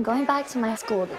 [0.00, 1.18] I'm going back to my school today.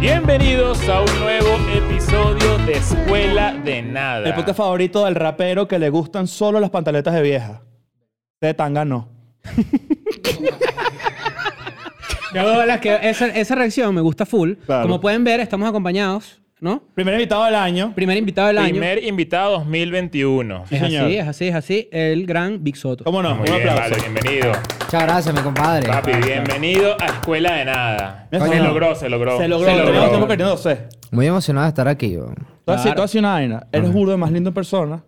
[0.00, 4.28] Bienvenidos a un nuevo episodio de Escuela de Nada.
[4.28, 7.62] El podcast favorito del rapero que le gustan solo las pantaletas de vieja.
[8.40, 9.08] De tanga no.
[12.32, 14.52] Yo, la que, esa, esa reacción me gusta full.
[14.64, 14.82] Claro.
[14.82, 16.80] Como pueden ver, estamos acompañados, ¿no?
[16.94, 17.92] Primer invitado del año.
[17.94, 18.70] Primer invitado del año.
[18.70, 20.64] Primer invitado 2021.
[20.70, 21.04] Es señor.
[21.06, 21.88] así, es así, es así.
[21.90, 23.02] El gran Big Soto.
[23.04, 23.30] ¿Cómo no?
[23.34, 23.90] Muy Un bien, aplauso.
[23.90, 24.52] vale, bienvenido.
[24.84, 25.88] Muchas gracias, mi compadre.
[25.88, 28.28] Papi, bienvenido a Escuela de Nada.
[28.30, 28.46] Coño.
[28.52, 29.38] Se logró, se logró.
[29.38, 29.66] Se logró.
[29.66, 30.10] Se Teníamos logró.
[30.10, 30.78] tiempo queriéndose.
[31.10, 32.16] Muy emocionado de estar aquí.
[32.16, 32.36] weón.
[32.64, 33.08] Tú has Claro.
[33.08, 33.66] sido una vaina.
[33.72, 35.02] Eres burdo de más lindo en persona.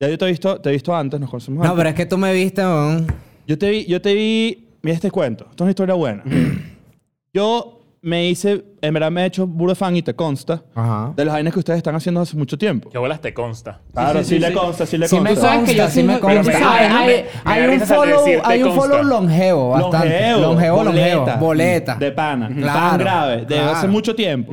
[0.00, 1.76] Ya yo te he visto, te he visto antes, nos conocemos No, antes.
[1.78, 3.06] pero es que tú me viste, weón.
[3.46, 4.68] Yo te vi, yo te vi.
[4.82, 5.44] Mira este cuento.
[5.50, 6.22] Esto es una historia buena.
[7.32, 11.12] yo me hice, en verdad me he hecho burdo de fan y te consta Ajá.
[11.16, 12.90] de las vainas que ustedes están haciendo hace mucho tiempo.
[12.90, 13.80] ¿Qué bolas te consta?
[13.92, 14.54] Claro, sí, sí, le sí.
[14.54, 15.48] consta, sí le Sí me consta.
[15.48, 16.42] sabes que yo sí me consta.
[16.42, 18.86] pero me- Hay, me- hay- me hay da un follow, decir, te hay un consta.
[18.96, 20.08] follow longevo, bastante.
[20.08, 21.20] Longevo, longevo, longevo.
[21.20, 21.36] boleta.
[21.36, 21.94] Boleta.
[21.96, 22.48] De pana.
[22.48, 23.36] Tan Claro, grave.
[23.38, 23.70] De claro.
[23.72, 24.52] hace mucho tiempo.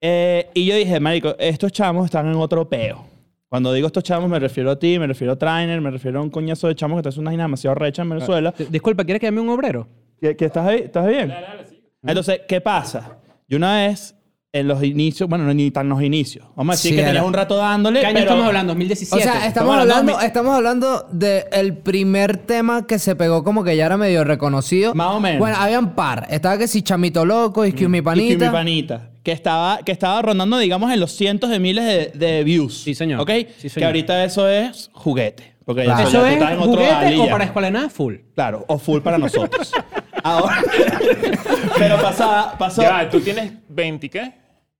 [0.00, 3.04] Eh, y yo dije, marico, estos chamos están en otro peo.
[3.48, 6.22] Cuando digo estos chamos me refiero a ti, me refiero a Trainer, me refiero a
[6.22, 8.52] un coñazo de chamos que te hacen una vaina demasiado recha en Venezuela.
[8.56, 9.88] D- Disculpa, ¿quieres que llame un obrero?
[10.20, 10.80] ¿Que, que estás, ahí?
[10.84, 11.32] ¿Estás bien?
[12.08, 13.18] Entonces, ¿qué pasa?
[13.48, 14.14] Yo una vez,
[14.52, 16.46] en los inicios, bueno, no ni tan los inicios.
[16.56, 18.24] Vamos a decir Sí, que era- tenías un rato dándole, ¿Qué año pero...
[18.26, 18.72] estamos hablando?
[18.72, 19.22] O 2017.
[19.22, 23.44] sea, estamos Estamos hablando, hablando de mi- estamos hablando del primer tema que se pegó
[23.44, 24.94] como que ya era medio reconocido.
[24.94, 25.38] Más o menos.
[25.38, 26.26] Bueno, habían par.
[26.30, 28.46] Estaba que si Chamito Loco, Excuse Me Y que Panita.
[28.46, 29.10] mi panita.
[29.22, 32.82] Que estaba, que estaba rondando, digamos, en los cientos de miles de, de views.
[32.82, 33.20] Sí, señor.
[33.20, 33.30] ¿Ok?
[33.30, 33.86] Sí, Que señor.
[33.88, 35.54] ahorita eso es juguete.
[35.66, 36.00] Porque Claro.
[36.04, 37.30] ya ¿Eso tú es estás en otro juguete o ya.
[37.32, 37.88] para escuela de nada?
[37.90, 38.14] Full.
[38.34, 39.70] Claro, o full para nosotros.
[40.22, 40.62] Ahora.
[41.78, 42.82] pero pasaba, pasó.
[42.82, 44.32] Ya, ¿tú tienes 20 qué?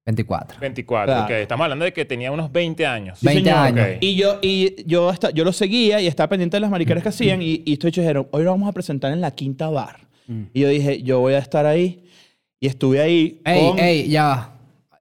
[0.07, 0.59] 24.
[0.59, 1.07] 24.
[1.07, 1.25] Claro.
[1.25, 1.31] ok.
[1.43, 3.19] Estamos hablando de que tenía unos 20 años.
[3.19, 3.59] Sí, 20 señor.
[3.67, 3.87] años.
[3.87, 3.97] Ok.
[4.01, 7.11] Y yo, y yo, hasta, yo lo seguía y estaba pendiente de las mariqueras que
[7.11, 7.43] hacían.
[7.43, 10.09] Y, y estos dijeron, hoy lo vamos a presentar en la quinta bar.
[10.53, 12.05] Y yo dije, yo voy a estar ahí.
[12.61, 13.41] Y estuve ahí.
[13.45, 13.79] Ey, con...
[13.79, 14.55] ey, ya va.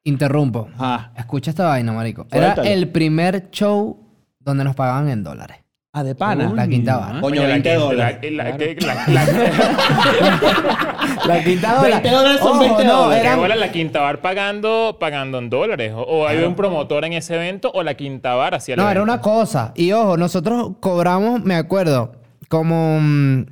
[0.03, 0.69] Interrumpo.
[0.77, 1.11] Ajá.
[1.17, 2.27] Escucha esta vaina, marico.
[2.31, 2.69] Era Suéltalo.
[2.69, 3.97] el primer show
[4.39, 5.57] donde nos pagaban en dólares.
[5.93, 6.51] Ah, de pana.
[6.53, 7.21] La quinta bar.
[7.21, 8.31] Coño, Oye, la 20 que- dólares.
[8.31, 8.43] la-
[11.25, 11.91] la- quinta dólar.
[12.03, 13.21] 20 dólares son Ojo, 20 no, dólares.
[13.23, 15.93] ¿Qué eran- la Quinta Bar pagando, pagando en dólares?
[15.95, 19.01] ¿O, o hay un promotor en ese evento o la Quinta Bar hacía No, era
[19.01, 19.71] una cosa.
[19.75, 22.13] Y ojo, nosotros cobramos, me acuerdo,
[22.47, 22.99] como...
[23.01, 23.45] mm,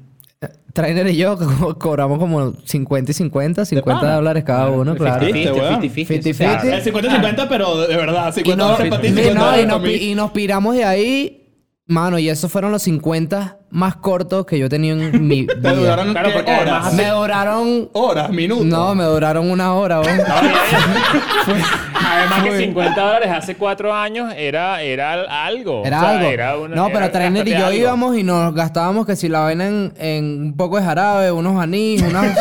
[0.73, 4.15] Trainer y yo co- cobramos como 50 y 50, 50 pana?
[4.15, 5.25] dólares cada uno, claro.
[5.25, 5.81] ¿Viste, weón?
[5.81, 6.35] 50-50.
[6.35, 6.63] 50-50.
[6.65, 8.33] El 50-50, pero de verdad.
[8.33, 9.97] 50 Y, no- dólares para ti, y 50 no, y dólares nos para mí.
[9.97, 11.44] pi- y nos piramos de ahí,
[11.87, 15.73] mano, y esos fueron los 50 más cortos que yo tenía en mi Te vida.
[15.73, 16.33] duraron Claro, ¿qué?
[16.35, 16.67] porque horas.
[16.85, 17.89] además Me duraron...
[17.93, 18.65] Horas, minutos.
[18.65, 19.99] No, me duraron una hora.
[20.01, 20.17] weón.
[20.17, 20.41] No, ya,
[20.71, 21.65] ya.
[22.07, 25.83] Además que 50 dólares hace cuatro años era, era algo.
[25.85, 26.29] Era O sea, algo.
[26.29, 27.77] era una- no, pero Trainer y yo algo.
[27.77, 31.61] íbamos y nos gastábamos que si la vaina en, en un poco de jarabe, unos
[31.61, 32.37] anís, unas...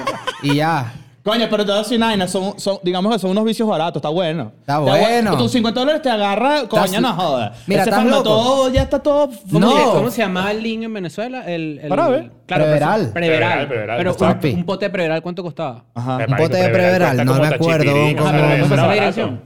[0.42, 0.92] y ya.
[1.26, 3.96] Coño, pero te voy a decir nada, son, son, digamos que son unos vicios baratos,
[3.96, 4.52] está bueno.
[4.60, 5.36] Está bueno.
[5.36, 7.58] Tus 50 dólares te agarra, coño, Estás- no jodas.
[7.66, 8.22] Mira, Ese ¿estás loco?
[8.22, 9.28] todo, ya está todo...
[9.50, 9.60] No.
[9.68, 11.42] ¿Cómo, ¿Cómo se llamaba el link en Venezuela?
[11.44, 12.30] El, el Parabe.
[12.46, 13.00] Claro, Preveral.
[13.00, 13.12] pero- Preveral.
[13.12, 13.98] Preveral, Preveral.
[13.98, 14.50] Pero Papi.
[14.52, 15.84] un, un pote de Preveral, ¿cuánto costaba?
[15.96, 16.18] Ajá.
[16.28, 18.22] Un pote de Preveral, no me acuerdo, pero
[18.68, 19.40] ¿Cómo la dirección?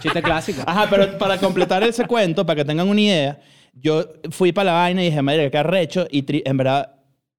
[0.00, 0.62] Chiste clásico.
[0.66, 3.38] Ajá, pero para completar ese cuento, para que tengan una idea,
[3.72, 6.06] yo fui para la vaina y dije, madre, qué arrecho.
[6.10, 6.90] Y tri- en verdad,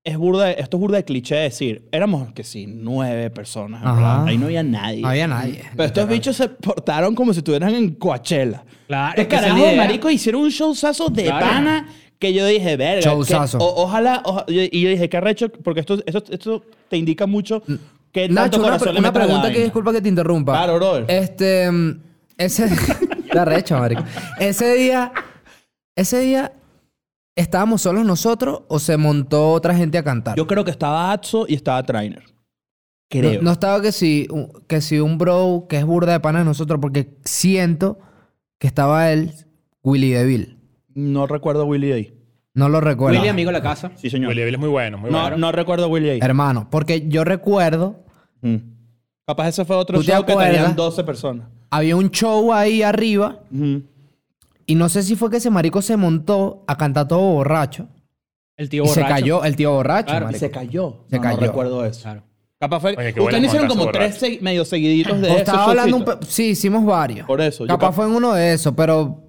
[0.06, 1.90] es burda, esto es burda de cliché decir.
[1.92, 3.96] Éramos, que sí, nueve personas, en Ajá.
[3.98, 4.28] verdad.
[4.28, 5.02] Ahí no había nadie.
[5.02, 5.64] No había nadie.
[5.72, 8.64] Pero estos bichos se portaron como si estuvieran en Coachella.
[8.88, 9.84] Claro, Estos es que esa es la carajos, idea.
[9.84, 11.46] marico, hicieron un showzazo de Claro.
[11.46, 11.90] pana
[12.20, 13.02] que yo dije, verga.
[13.02, 13.58] que- Showzazo.
[13.58, 17.64] o- ojalá, oja- y yo dije, qué arrecho, porque esto, esto, esto te indica mucho
[18.12, 20.54] que tanto Nacho, una, corazón pre- le una la pregunta que disculpa que te interrumpa.
[20.54, 21.06] Claro, brother.
[21.10, 22.00] Este, mm,
[22.38, 22.66] ese
[23.26, 24.04] está recho, marico.
[24.40, 25.12] Ese día,
[25.96, 26.52] ese día
[27.36, 30.36] estábamos solos nosotros o se montó otra gente a cantar.
[30.38, 32.24] Yo creo que estaba Atso y estaba Trainer.
[33.08, 33.42] Creo.
[33.42, 36.46] no estaba que si un- que si un bro que es burda de pana de
[36.46, 38.00] nosotros porque siento
[38.60, 39.32] que estaba él
[39.84, 40.58] Willy DeVille.
[40.96, 42.14] No recuerdo a Willy ahí.
[42.56, 43.18] No lo recuerdo.
[43.20, 43.92] Willy, amigo de la casa.
[43.96, 44.30] Sí, señor.
[44.30, 45.38] Willy Bill es muy bueno, muy no, bueno.
[45.38, 46.20] no recuerdo a Willy ahí.
[46.22, 48.04] Hermano, porque yo recuerdo
[48.42, 48.56] Mm.
[49.28, 51.48] Capaz ese fue otro ¿Tú te show que tenían 12 personas.
[51.72, 53.40] había un show ahí arriba.
[54.66, 57.88] Y no sé si fue que ese marico se montó a cantar todo borracho
[58.58, 59.16] El tío y se borracho.
[59.22, 60.40] cayó el tío borracho, Claro, marico.
[60.40, 61.06] se cayó.
[61.10, 61.38] Se no, cayó.
[61.42, 62.02] No recuerdo eso.
[62.04, 62.24] Claro.
[62.60, 62.96] Capaz fue.
[62.98, 65.38] Oye, Ustedes hicieron como tres segui- medio seguiditos de eso.
[65.38, 67.28] estaba hablando un Sí, hicimos varios.
[67.28, 69.22] Por eso, Capaz cap- fue en uno de esos, pero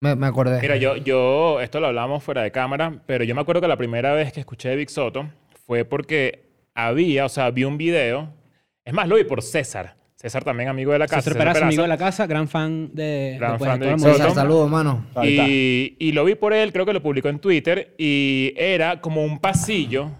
[0.00, 0.60] me, me acordé.
[0.60, 3.76] Mira, yo, yo, esto lo hablamos fuera de cámara, pero yo me acuerdo que la
[3.76, 5.28] primera vez que escuché de Big Soto
[5.66, 6.44] fue porque
[6.74, 8.28] había, o sea, vi un video,
[8.84, 9.96] es más, lo vi por César.
[10.16, 11.20] César también amigo de la casa.
[11.20, 11.66] César César Peraza, Peraza.
[11.66, 13.36] amigo de la casa, gran fan de...
[13.38, 13.98] Gran fan de.
[13.98, 14.12] Soto.
[14.12, 15.04] César, saludos, mano.
[15.22, 19.22] Y, y lo vi por él, creo que lo publicó en Twitter, y era como
[19.22, 20.10] un pasillo,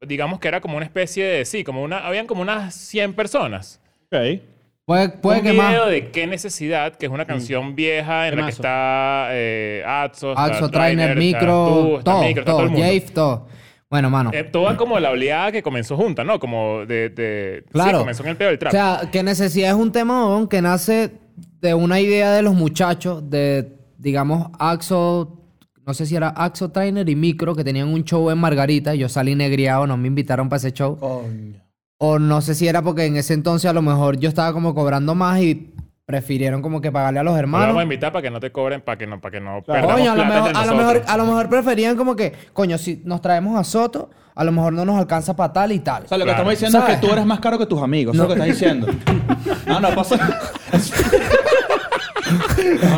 [0.00, 3.80] digamos que era como una especie de, sí, como una, habían como unas 100 personas.
[4.06, 4.40] Ok.
[4.84, 5.90] Puede, puede un que video más.
[5.90, 10.44] de Qué Necesidad, que es una canción vieja en la que está eh, Axo, está
[10.44, 12.86] Axo, Trainer, está micro, tú, está todo, Micro, está todo, el mundo.
[12.86, 13.48] Jave, todo.
[13.88, 14.30] Bueno, mano.
[14.32, 16.40] Eh, toda como la oleada que comenzó junta, ¿no?
[16.40, 17.10] Como de...
[17.10, 17.98] de Claro.
[17.98, 18.72] Sí, comenzó en el pedo del trap.
[18.72, 21.12] O sea, que necesidad es un tema que nace
[21.60, 25.42] de una idea de los muchachos, de, digamos, Axo,
[25.86, 28.94] no sé si era Axo Trainer y Micro, que tenían un show en Margarita.
[28.94, 30.98] Yo salí negriado, no me invitaron para ese show.
[30.98, 31.62] Coño.
[31.98, 34.74] O no sé si era porque en ese entonces a lo mejor yo estaba como
[34.74, 35.72] cobrando más y
[36.06, 37.66] prefirieron como que pagarle a los Lo hermanos.
[37.66, 39.88] vamos a invitar para que no te cobren, para que no, para que no Claro.
[39.88, 42.32] perdamos Coño, a lo, plata mejor, a, lo mejor, a lo mejor preferían como que,
[42.52, 45.80] coño, si nos traemos a Soto, a lo mejor no nos alcanza para tal y
[45.80, 46.04] tal.
[46.04, 48.14] O sea, lo que estamos diciendo es que tú eres más caro que tus amigos.
[48.14, 48.86] Eso es lo que estás diciendo.
[49.66, 50.16] no, no pasa.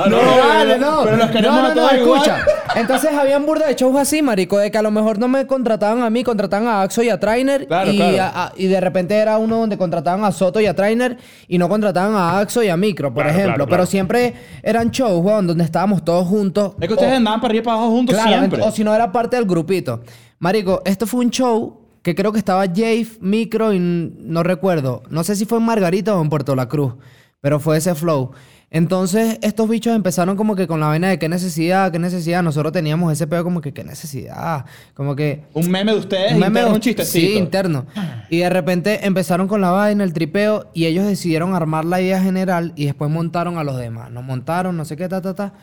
[0.08, 0.16] No,
[0.48, 1.02] vale, no.
[1.04, 2.38] Pero los queremos no, no, a todos no, escucha.
[2.76, 6.02] Entonces habían burda de shows así, marico, de que a lo mejor no me contrataban
[6.02, 7.66] a mí, contrataban a Axo y a Trainer.
[7.66, 8.22] Claro, y, claro.
[8.22, 11.16] a- a- y de repente era uno donde contrataban a Soto y a Trainer
[11.48, 13.66] y no contrataban a Axo y a Micro, por Claro, ejemplo.
[13.66, 16.74] Pero siempre eran shows, weón, donde estábamos todos juntos.
[16.80, 18.62] Es que ustedes O- andaban para arriba y para abajo juntos siempre.
[18.62, 20.02] o si no era parte del grupito.
[20.38, 25.02] Marico, esto fue un show que creo que estaba Jave, Micro y no recuerdo.
[25.10, 26.94] No sé si fue en Margarita o en Puerto La Cruz,
[27.40, 28.30] pero fue ese flow.
[28.70, 32.42] Entonces, estos bichos empezaron como que con la vaina de qué necesidad, qué necesidad.
[32.42, 34.66] Nosotros teníamos ese pedo como que qué necesidad.
[34.92, 37.26] Como que Un meme de ustedes, un meme interno, de- un chistecito.
[37.32, 37.86] Sí, interno.
[38.28, 42.20] Y de repente empezaron con la vaina, el tripeo, y ellos decidieron armar la idea
[42.20, 44.10] general y después montaron a los demás.
[44.10, 45.54] Nos montaron, no sé qué, ta, ta, ta.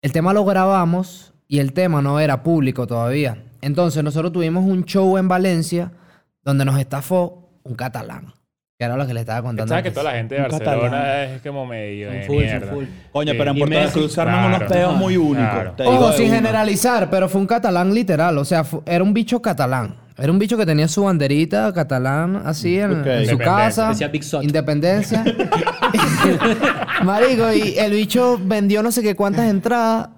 [0.00, 3.42] El tema lo grabamos y el tema no era público todavía.
[3.60, 5.90] Entonces nosotros tuvimos un show en Valencia
[6.44, 8.32] donde nos estafó un catalán.
[8.80, 9.68] Que era lo que le estaba contando.
[9.68, 10.00] ¿Sabes que antes.
[10.00, 11.28] toda la gente de Barcelona catalán.
[11.34, 12.72] es como medio de full, mierda?
[12.72, 12.84] full.
[13.12, 13.38] Coño, Sí.
[13.38, 13.92] pero en Puerto de Messi.
[13.98, 14.56] Cruz arman Claro.
[14.56, 15.50] unos pedos muy únicos.
[15.50, 15.74] Claro.
[15.84, 18.38] Ojo, sin generalizar, pero fue un catalán literal.
[18.38, 19.96] O sea, era un bicho catalán.
[20.16, 23.06] Era un bicho que tenía su banderita catalán así en, Ok.
[23.06, 23.90] en su casa.
[23.90, 24.44] Decía Big Sot.
[24.44, 25.24] Independencia.
[27.04, 30.08] marico, y el bicho vendió no sé qué cuántas entradas.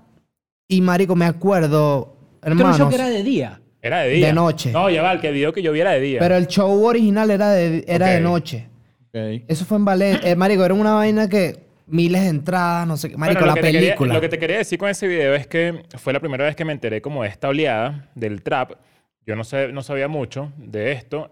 [0.68, 2.88] Y marico, me acuerdo, Era un show hermanos.
[2.90, 3.60] que era de día.
[3.82, 4.28] Era de día.
[4.28, 4.70] De noche.
[4.72, 6.20] No, ya va, el que vio que yo viera de día.
[6.20, 8.68] Pero el show original era de, era de noche.
[9.12, 10.30] Eso fue en Valencia.
[10.30, 11.58] Eh, marico, era una vaina que
[11.88, 13.16] miles de entradas, no sé qué.
[13.18, 14.14] Marico, Bueno, la quería- película.
[14.14, 16.64] lo que te quería decir con ese video es que fue la primera vez que
[16.64, 18.72] me enteré como de esta oleada del trap.
[19.26, 21.30] Yo no, sé, no sabía mucho de esto,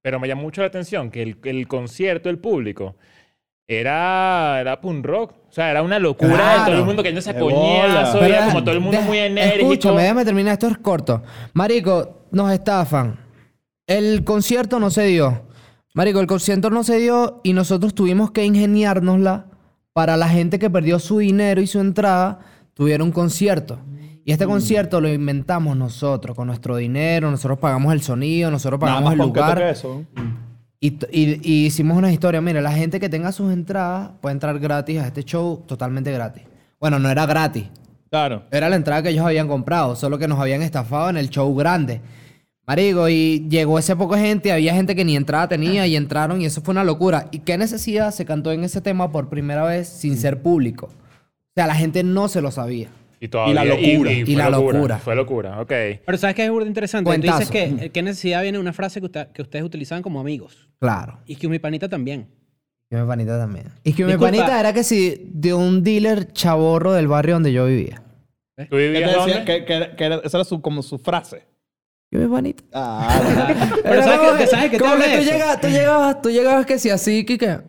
[0.00, 2.96] pero me llamó mucho la atención que el, el concierto, el público,
[3.78, 5.32] era, era punk rock.
[5.48, 7.54] O sea, era una locura de todo el mundo que se Qué bola.
[7.56, 9.72] coñazo, era como todo el mundo de- muy enérgico.
[9.72, 10.52] Escúchame, déjame terminar.
[10.54, 11.22] Esto es corto.
[11.54, 13.18] Marico, nos estafan.
[13.86, 15.42] El concierto no se dio.
[15.94, 19.46] Marico, el concierto no se dio y nosotros tuvimos que ingeniárnosla
[19.92, 22.38] para la gente que perdió su dinero y su entrada
[22.74, 23.80] tuviera un concierto.
[24.24, 24.32] Y Mm.
[24.34, 27.28] este concierto lo inventamos nosotros, con nuestro dinero.
[27.30, 29.74] Nosotros pagamos el sonido, nosotros Nada pagamos más el lugar.
[30.80, 32.40] Y, y- y hicimos una historia.
[32.40, 36.42] Mira, la gente que tenga sus entradas puede entrar gratis a este show totalmente gratis.
[36.80, 37.66] Bueno, no era gratis.
[38.10, 38.44] Claro.
[38.50, 41.54] Era la entrada que ellos habían comprado, solo que nos habían estafado en el show
[41.54, 42.00] grande.
[42.66, 46.46] Marico, y llegó ese poco gente, había gente que ni entrada tenía y entraron y
[46.46, 47.26] eso fue una locura.
[47.30, 50.86] ¿Y qué necesidad se cantó en ese tema por primera vez sin ser público?
[50.86, 52.88] O sea, la gente no se lo sabía.
[53.22, 54.12] Y, todavía, Y la locura.
[54.12, 54.98] Y la locura.
[54.98, 55.68] Fue locura, ok.
[56.06, 57.10] Pero ¿sabes qué es burda interesante?
[57.14, 57.76] Tú dices Cuentazo.
[57.78, 60.68] que eh, qué necesidad viene una frase que, usted- que ustedes utilizaban como amigos.
[60.78, 61.18] Claro.
[61.26, 62.28] Y que mi panita también.
[62.90, 63.66] Y mi panita también.
[63.84, 64.32] Y que mi Disculpa.
[64.36, 68.02] panita era que si de un dealer chaborro del barrio donde yo vivía.
[68.56, 69.44] ¿Tú ¿Qué te vivías dónde?
[69.44, 71.44] Que, que- que era- esa era su, como su frase.
[72.10, 72.64] Y mi panita.
[73.82, 76.30] Pero Era ¿sabes como qué- ¿sabes te como habla que tú llegas, tú llegabas, tú
[76.30, 77.60] llegabas que si así, que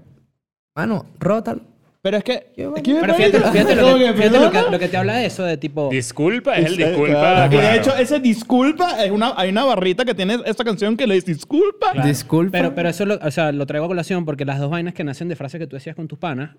[0.76, 1.62] Mano, rótalo.
[2.04, 2.52] Pero es que...
[2.56, 2.68] Qué
[3.00, 4.72] Pero fíjate, fíjate lo que, fíjate lo que- perdona.
[4.72, 5.90] lo que te habla de eso, de tipo...
[5.92, 7.08] Disculpa, es el Sí, disculpa.
[7.20, 7.54] claro.
[7.54, 7.78] Y de claro.
[7.80, 11.32] hecho, ese disculpa, es una, hay una barrita que tiene esta canción que le dice
[11.34, 11.94] disculpa.
[12.04, 12.52] Disculpa.
[12.54, 15.04] Pero, pero eso lo, o sea, lo traigo a colación porque las dos vainas que
[15.04, 16.56] nacen de frases que tú decías con tus panas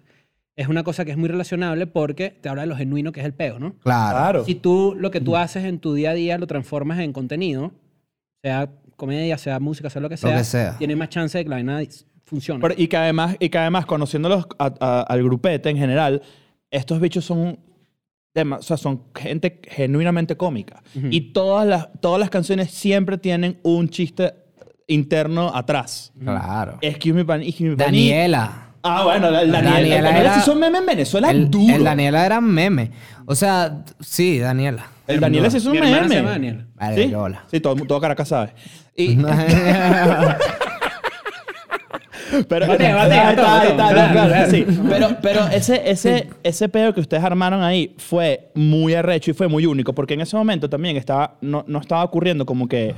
[0.54, 3.26] es una cosa que es muy relacionable porque te habla de lo genuino que es
[3.26, 3.74] el peo, ¿no?
[3.80, 4.16] Claro.
[4.16, 4.44] Claro.
[4.44, 7.72] Si tú lo que tú haces en tu día a día lo transformas en contenido,
[8.44, 10.76] sea comedia, sea música, sea lo que sea, que sea.
[10.78, 11.80] tiene más chance de que la vaina
[12.32, 12.60] funcione.
[12.60, 16.22] Pero- y que además, y que además conociéndolos a- a- al grupete en general,
[16.70, 17.58] estos bichos son,
[18.34, 20.82] o sea, son gente genuinamente cómica.
[21.10, 24.32] Y todas las, todas las canciones siempre tienen un chiste
[24.86, 26.12] interno atrás.
[26.18, 26.78] Claro.
[26.80, 28.68] Excuse me, pan, excuse me, pan, Daniela.
[28.82, 29.74] Ah, bueno, la- el Daniela.
[29.76, 31.76] Daniela el Daniela era- sí son memes en Venezuela El, duro.
[31.76, 32.90] el Daniela era meme.
[33.26, 34.86] O sea, sí, Daniela.
[35.06, 36.08] El Daniela sí es un Mi hermana meme.
[36.08, 36.66] se llama Daniela.
[36.74, 37.12] Vale, ¿Sí?
[37.50, 38.54] Sí, todo, todo Caracas sabe.
[38.96, 40.48] Y, Pero, Bate, bate, Ahí está, ahí bate, está, bate.
[40.48, 40.60] claro,
[41.88, 42.21] Claro.
[42.48, 42.66] Pero,
[45.22, 49.66] pero ese, ese, ese pedo que ustedes armaron ahí fue muy arrecho y fue muy
[49.66, 52.94] único, porque en ese momento también estaba, no, no estaba ocurriendo como que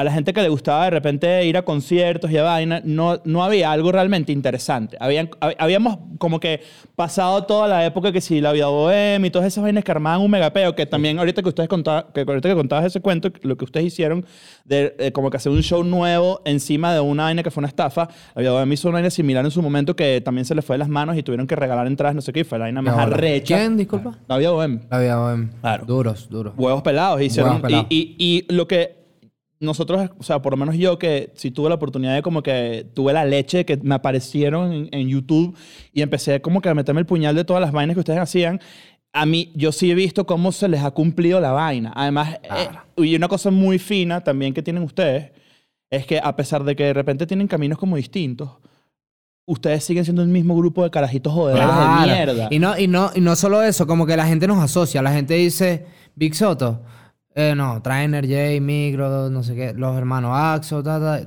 [0.00, 3.20] a la gente que le gustaba de repente ir a conciertos y a vaina, no,
[3.24, 4.96] no había algo realmente interesante.
[5.00, 6.60] Habían, hab- habíamos como que
[6.96, 10.20] pasado toda la época que si la vida bohemia y todas esas vainas que armaban
[10.20, 13.56] un megapeo, que también ahorita que ustedes contaban, que ahorita que contabas ese cuento, lo
[13.56, 14.24] que ustedes hicieron
[14.64, 17.68] de eh, como que hacer un show nuevo encima de una vaina que fue una
[17.68, 20.64] estafa, la vida bohemia hizo una vaina similar en su momento que también se les
[20.64, 22.64] fue de las manos y tuvieron que regalar entradas, no sé qué, y fue la
[22.66, 23.06] vaina más bola.
[23.16, 23.56] arrecha.
[23.58, 23.76] ¿Quién?
[23.76, 24.18] Disculpa.
[24.28, 24.80] La vida bohemia.
[24.90, 25.50] La vida, weón.
[25.60, 25.84] Claro.
[25.86, 26.54] Duros, duros.
[26.56, 27.20] Huevos pelados.
[27.20, 27.86] Hicieron, Huevos pelados.
[27.90, 28.97] Y, y, y lo que
[29.60, 32.86] nosotros, o sea, por lo menos yo que sí tuve la oportunidad de como que
[32.94, 35.56] tuve la leche que me aparecieron en, en YouTube
[35.92, 38.60] y empecé como que a meterme el puñal de todas las vainas que ustedes hacían.
[39.12, 41.92] A mí, yo sí he visto cómo se les ha cumplido la vaina.
[41.96, 42.68] Además, eh,
[43.04, 45.32] y una cosa muy fina también que tienen ustedes
[45.90, 48.50] es que a pesar de que de repente tienen caminos como distintos,
[49.46, 52.00] ustedes siguen siendo el mismo grupo de carajitos joderos Claro.
[52.02, 52.48] de mierda.
[52.50, 55.00] Y no, y, no, y no solo eso, como que la gente nos asocia.
[55.00, 56.82] La gente dice, Big Soto,
[57.38, 61.20] eh, no, Trainer, J, Micro, no sé qué, los hermanos Axo, ta, ta,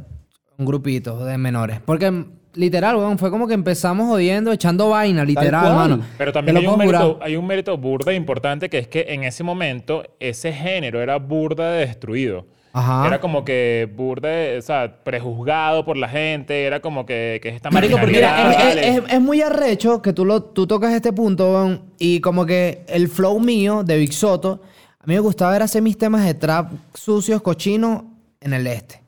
[0.58, 1.80] un grupito de menores.
[1.86, 6.02] Porque literal, weón, fue como que empezamos jodiendo, echando vaina, literal, hermano.
[6.18, 9.44] Pero también hay un, mérito, hay un mérito burda importante que es que en ese
[9.44, 12.46] momento ese género era burda de destruido.
[12.74, 13.06] Ajá.
[13.08, 17.50] Era como que burda, de- o sea, prejuzgado por la gente, era como que, que
[17.50, 20.68] es esta Marico, porque mira, es, es- es- es muy arrecho que tú, lo, tú
[20.68, 24.62] tocas este punto, weón, y como que el flow mío de Big Soto,
[25.04, 28.04] a mí me gustaba era hacer mis temas de trap sucios, cochinos,
[28.40, 29.02] en el este.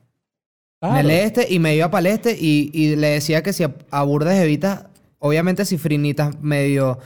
[0.82, 3.62] En el este, y me iba para el este, y, y le decía que si
[3.64, 4.84] a, a burdas evitas,
[5.18, 6.98] obviamente cifrinitas medio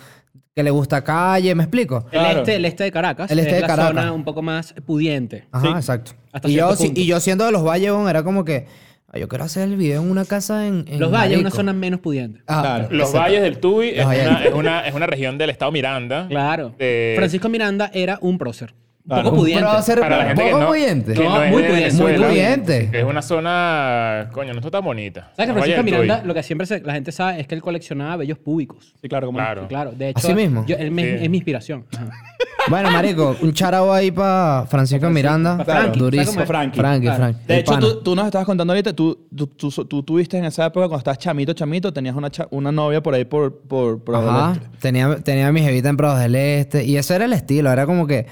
[0.55, 1.99] que le gusta calle, ¿me explico?
[2.11, 2.39] El, Claro.
[2.41, 3.91] este, el este de Caracas El este es de la Caracas.
[3.95, 5.47] zona un poco más pudiente.
[5.53, 5.73] Ajá, Sí.
[5.77, 6.13] exacto.
[6.33, 7.01] Hasta Y yo, si- punto.
[7.01, 8.67] y yo siendo de los Valles, weón, era como que, "Ay,
[9.15, 11.57] yo quiero hacer el video en una casa en, en Los Valles es una Marico".
[11.57, 12.43] zona menos pudiente.
[12.47, 12.89] Ah, Claro.
[12.91, 13.19] Los exacto.
[13.19, 16.27] Valles del Tuy es una, es, una, es una región del estado Miranda.
[16.29, 16.75] Claro.
[16.79, 18.75] de- Francisco Miranda era un prócer.
[19.09, 19.65] Poco pudiente.
[19.71, 21.13] Pero ser para la gente que poco no, pudiente.
[21.15, 22.91] que No, no es muy de pudiente, Venezuela, muy pudiente.
[22.91, 25.31] que Es una zona, coño, no está tan bonita.
[25.37, 25.83] ¿Sabes que Francisco.
[25.83, 28.95] Miranda, lo que siempre se- la gente sabe es que él coleccionaba bellos públicos.
[29.01, 29.39] Sí, claro, como.
[29.39, 29.67] Claro.
[29.69, 30.19] Claro, de hecho.
[30.19, 30.65] ¿Así mismo?
[30.67, 31.25] yo- él me- Sí.
[31.25, 31.85] es mi inspiración.
[31.97, 32.11] Ajá.
[32.69, 35.57] Bueno, marico, un charao ahí para Francisco Miranda.
[35.57, 35.81] pa' Frankie.
[35.87, 36.41] ¿Sabes Durísimo.
[36.43, 36.47] es?
[36.47, 36.79] Frankie.
[36.79, 37.17] Frankie, Claro.
[37.19, 37.41] Frankie.
[37.47, 37.81] De El hecho, pana.
[37.81, 40.99] tú, tú nos estabas contando ahorita, tú, tú, tú, tú tuviste en esa época cuando
[40.99, 44.29] estabas chamito, chamito, tenías una, cha- una novia por ahí por, por, por Ajá.
[44.49, 44.77] Adolescente.
[44.81, 46.85] Tenía, tenía mi jevita en Prados del Este.
[46.85, 47.73] Y ese era el estilo.
[47.73, 48.27] Era como que,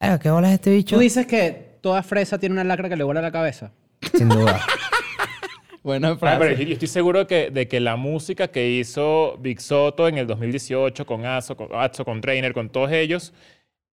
[0.00, 0.96] "Eh, ¿qué bolas este bicho?
[0.96, 3.72] Tú dices que toda fresa tiene una lacra que le vuela la cabeza.
[4.14, 4.60] Sin duda.
[5.82, 6.38] Buena Ah, frase.
[6.38, 10.26] pero yo estoy seguro que, de que la música que hizo Big Soto en el
[10.26, 13.32] 2018 con Azo, con, Atzo, con Trainer, con todos ellos,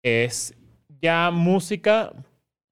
[0.03, 0.53] es
[1.01, 2.11] ya música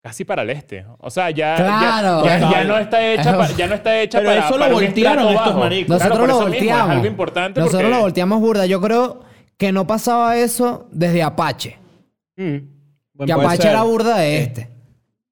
[0.03, 0.85] casi para el este.
[0.99, 2.25] O sea, ya, ya- Claro.
[2.25, 2.67] ya, ya Total.
[2.67, 5.55] no está hecha, pa- ya no está hecha Pero para, eso lo para voltearon estos
[5.55, 5.95] maricos.
[5.97, 6.89] Claro, Nosotros por lo eso mismo, volteamos.
[6.89, 8.65] es algo importante Nosotros porque- lo volteamos burda.
[8.65, 9.19] Yo creo
[9.57, 11.77] que no pasaba eso desde Apache.
[12.35, 12.57] Mm.
[13.25, 14.69] Que Apache era burda de este.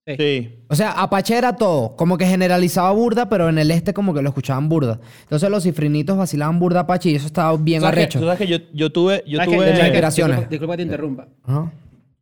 [0.05, 0.59] Sí.
[0.67, 1.95] O sea, Apache era todo.
[1.95, 4.99] Como que generalizaba burda, pero en el este como que lo escuchaban burda.
[5.23, 8.19] Entonces los cifrinitos vacilaban burda Apache y eso estaba bien ¿Sabes que, arrecho.
[8.19, 9.23] tú sabes que yo, yo tuve...
[9.25, 10.37] Yo tuve inspiraciones.
[10.37, 11.27] Disculpa, disculpa que te interrumpa.
[11.43, 11.71] Ajá.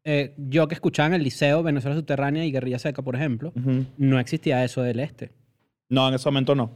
[0.03, 3.51] Eh, yo que escuchaba en el liceo Venezuela Subterránea y Guerrilla Seca, por ejemplo,
[3.97, 5.31] no existía eso del este.
[5.89, 6.71] No, en ese momento no.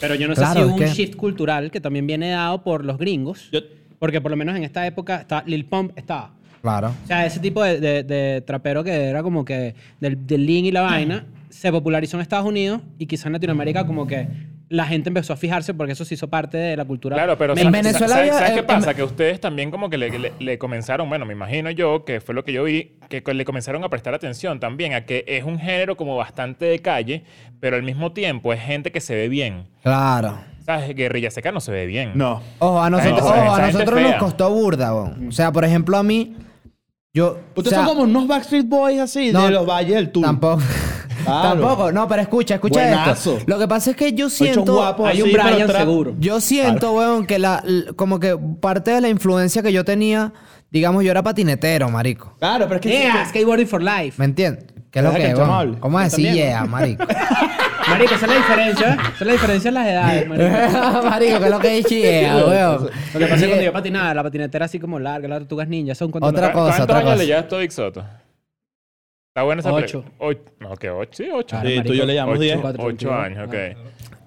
[0.00, 2.62] Pero yo no Claro, sé si hubo un que- shift cultural que también viene dado
[2.64, 3.48] por los gringos.
[3.52, 3.60] Yo-
[3.98, 6.34] Porque por lo menos en esta época está, Lil Pump estaba.
[6.64, 6.94] Claro.
[7.04, 10.64] O sea, ese tipo de, de- de trapero que era como que del, del lean
[10.64, 14.26] y la vaina se popularizó en Estados Unidos y quizás en Latinoamérica como que
[14.70, 17.16] la gente empezó a fijarse porque eso se hizo parte de la cultura.
[17.16, 18.90] Claro, pero En ¿sabes- Venezuela ¿sabes, había- ¿sabes qué en- pasa?
[18.92, 22.22] en- Que ustedes también como que le, le- le comenzaron, bueno, me imagino yo, que
[22.22, 25.44] fue lo que yo vi, que le comenzaron a prestar atención también a que es
[25.44, 27.24] un género como bastante de calle,
[27.60, 29.64] pero al mismo tiempo es gente que se ve bien.
[29.82, 30.38] Claro.
[30.64, 30.94] ¿Sabes?
[30.96, 32.12] Guerrilla Seca no se ve bien.
[32.14, 32.40] No.
[32.58, 34.94] Ojo, a nosotros, ojo, a nos costó burda.
[34.94, 36.34] O sea, por ejemplo, a mí,
[37.14, 37.38] yo.
[37.54, 40.22] Ustedes o sea, son como unos Backstreet Boys así, No, de los Valles del Tuy.
[40.22, 40.62] Tampoco.
[41.24, 41.48] Claro.
[41.60, 41.92] Tampoco.
[41.92, 43.36] No, pero escucha, escucha Buenazo.
[43.36, 43.44] esto.
[43.50, 44.74] Lo que pasa es que yo siento.
[44.74, 46.14] guapos Hay un pero Brian seguro.
[46.18, 47.62] Yo siento, weón, que la,
[47.96, 50.32] como que parte de la influencia que yo tenía,
[50.70, 52.34] digamos, yo era patinetero, marico.
[52.40, 52.88] Claro, pero es que...
[52.90, 54.14] Yeah, skateboarding for life.
[54.18, 54.66] ¿Me entiendes?
[54.90, 55.76] ¿Qué es lo que que weón?
[55.76, 56.46] ¿Cómo es decir también.
[56.46, 57.04] yeah, marico?
[57.94, 58.88] Marico, esa es la diferencia.
[58.92, 58.96] ¿eh?
[59.00, 61.02] Esa es la diferencia en las edades, marico.
[61.08, 61.86] marico, ¿qué es lo que es
[62.46, 62.90] weón?
[63.14, 65.68] Lo que pasa es que cuando yo patinaba, la patinetera así como larga, las tortugas
[65.68, 67.16] ninja, son cuando Otra ¿Cu- cosa, ¿Cuántos otra años cosa.
[67.22, 68.04] le llevas Big Soto?
[69.30, 70.04] Está buena esa Ocho.
[70.18, 70.40] Ocho.
[70.60, 71.10] No, que ocho.
[71.12, 71.56] Sí, ocho.
[71.64, 72.58] Sí, tú y yo le llamamos Ocho, 10.
[72.60, 73.54] Cuatro, ocho años, ok.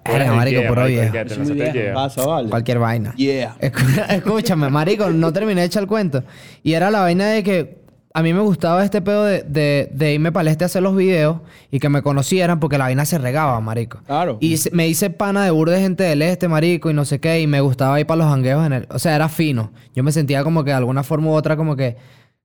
[0.04, 2.48] Verga, marico, puro marico, viejo.
[2.48, 3.14] Cualquier vaina.
[3.16, 3.56] Yeah.
[4.08, 6.24] Escúchame, marico, no terminé de echar el cuento.
[6.62, 7.76] Y era la vaina de que
[8.14, 10.82] a mí me gustaba este pedo de, de, de irme para el este a hacer
[10.82, 11.38] los videos
[11.70, 13.98] y que me conocieran porque la vaina se regaba, marico.
[14.06, 14.38] Claro.
[14.40, 17.20] Y se- me hice pana de burda de gente del este, marico, y no sé
[17.20, 18.86] qué, y me gustaba ir para los jangueos en el...
[18.90, 19.72] O sea, era fino.
[19.94, 21.96] Yo me sentía como que de alguna forma u otra como que...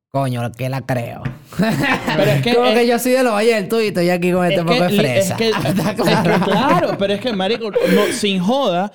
[0.09, 1.23] Coño, que la creo.
[1.57, 4.31] Pero es que- como es- que yo soy de los valles del y estoy aquí
[4.31, 5.33] con este Es poco de fresa.
[5.33, 6.45] Es que, Está es que, claro.
[6.45, 8.91] claro, pero es que, marico, no, sin joda,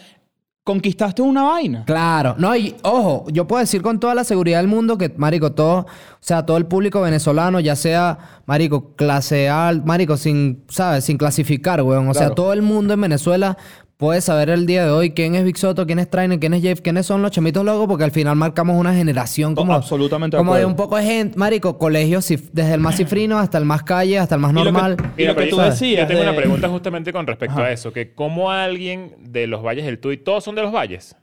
[0.69, 1.85] conquistaste una vaina.
[1.87, 5.53] Claro, no, y ojo, yo puedo decir con toda la seguridad del mundo que, marico,
[5.53, 5.87] todo, o
[6.21, 9.49] sea, todo el público venezolano, ya sea, marico, clase
[9.87, 11.05] marico, sin, ¿sabes?
[11.07, 12.07] Sin clasificar, weón.
[12.09, 13.57] O sea, todo el mundo en Venezuela
[13.99, 16.63] puede saber el día de hoy quién es Big Soto, quién es Trainer, quién es
[16.63, 19.75] Jeff, quiénes son los chamitos locos, porque al final marcamos una generación como...
[19.75, 20.69] absolutamente de Como de acuerdo.
[20.69, 24.37] un poco de gente, marico, colegios, desde el más cifrino hasta el más calle, hasta
[24.37, 24.97] el más Y lo que- normal.
[25.17, 27.57] y lo que pero tú yo- decías Yo tengo de- una pregunta justamente con respecto
[27.59, 27.67] Ajá.
[27.67, 27.93] a eso.
[27.93, 31.17] Que cómo alguien de los valles del Tuy, todos son de los valles,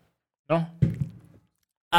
[0.49, 0.69] ¿no?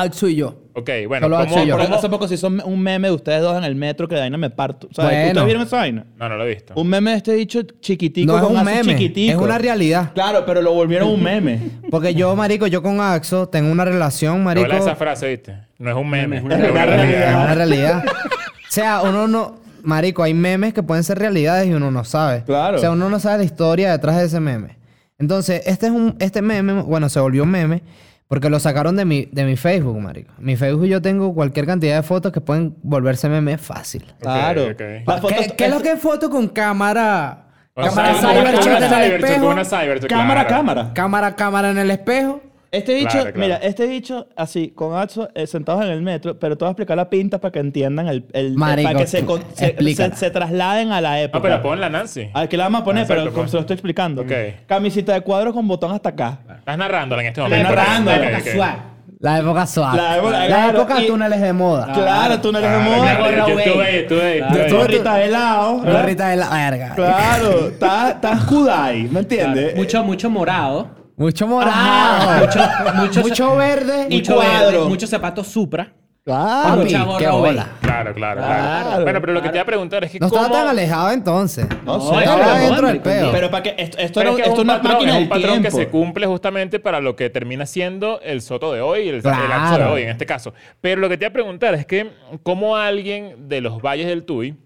[0.00, 0.66] Axo y yo.
[0.74, 1.78] Ok, bueno, Solo ¿cómo, Axel y yo.
[1.78, 4.36] Hace poco se hizo un meme de ustedes dos en el metro que de vaina
[4.36, 4.88] me parto.
[4.92, 5.10] ¿Sabes?
[5.10, 5.28] Bueno.
[5.28, 6.06] ¿Ustedes vieron esa vaina?
[6.16, 6.74] No, no lo he visto.
[6.76, 9.32] Un meme de este dicho chiquitico No es con un meme, chiquitico.
[9.32, 10.12] es una realidad.
[10.12, 11.60] Claro, pero lo volvieron un meme.
[11.90, 14.66] Porque yo, marico, yo con Axo tengo una relación, marico...
[14.66, 15.56] Habla esa frase, ¿viste?
[15.78, 17.28] No es un meme, Es es una una, realidad.
[17.28, 18.04] Es una realidad.
[18.68, 19.66] o sea, uno no...
[19.82, 22.42] Marico, hay memes que pueden ser realidades y uno no sabe.
[22.44, 22.76] Claro.
[22.76, 24.76] O sea, uno no sabe la historia detrás de ese meme.
[25.18, 26.16] Entonces, este es un...
[26.18, 27.82] Este meme, bueno, se volvió un meme
[28.28, 30.32] porque lo sacaron de mi, de mi Facebook, marico.
[30.38, 34.04] Mi Facebook yo tengo cualquier cantidad de fotos que pueden volverse meme fácil.
[34.20, 34.64] Claro.
[34.72, 34.80] ok.
[35.06, 37.44] La foto- ¿Qué, qué es lo que es foto con cámara?
[37.74, 39.42] Con cámara cyber- cyber con shot una en el cyber- espejo.
[39.44, 40.48] con una cyber- Cámara, claro.
[40.64, 40.90] cámara.
[40.94, 42.40] Cámara, cámara en el espejo.
[42.72, 43.38] Este bicho, Claro, claro.
[43.40, 46.72] mira, este bicho así, con Axo, eh, sentados en el metro, pero te voy a
[46.72, 48.24] explicar la pinta para que entiendan el...
[48.32, 51.38] el- Marico, para que se, con- se, se- se trasladen a la época.
[51.38, 52.28] No, pero ponla, Nancy.
[52.34, 53.02] A ver, ¿qué le vamos a poner?
[53.04, 54.22] Exacto, pero como se lo estoy explicando.
[54.22, 54.32] Ok.
[54.66, 56.38] Camisita de cuadros con botón hasta acá.
[56.58, 57.74] Estás narrándola en este Estoy momento.
[57.76, 58.16] narrándola.
[58.16, 58.96] Ok, La época swag.
[59.18, 59.96] La época suave.
[59.96, 61.92] La época- La claro, época y- túneles de moda.
[61.94, 63.16] Claro, tú no eres de Claro, moda.
[63.16, 65.80] claro, Yo estuve ahí, estuve gorrita de helado.
[65.80, 66.00] ¿verdad?
[66.02, 66.94] Gorrita de la verga.
[66.94, 69.74] Claro, está, está Kudai, ¿me entiendes?
[69.76, 71.05] Mucho, mucho morado.
[71.16, 72.46] Mucho Ah, morado.
[72.96, 74.06] mucho, mucho, verde.
[74.10, 74.70] Y mucho cuadro.
[74.80, 75.92] verde, muchos zapatos Supra.
[76.24, 76.80] Claro.
[76.80, 77.68] Papi, mucha qué gorra bola.
[77.80, 78.82] Claro, claro, claro.
[78.82, 79.02] Claro.
[79.04, 80.42] Bueno, pero lo que te iba a preguntar es que No cómo...
[80.42, 81.66] estaba tan alejado entonces.
[81.84, 82.18] No No, sé.
[82.18, 83.32] estaba Estaba Pero, dentro del hombre, peo.
[83.32, 85.10] Pero para que esto, esto, Pero es que es esto es un una patrón, máquina
[85.10, 85.78] es del un patrón que tiempo.
[85.78, 89.54] se cumple justamente para lo que termina siendo el soto de hoy, el, el Claro.
[89.54, 90.52] Axo de hoy en este caso.
[90.80, 92.10] Pero lo que te iba a preguntar es que
[92.42, 94.56] cómo alguien de los valles del Tuy,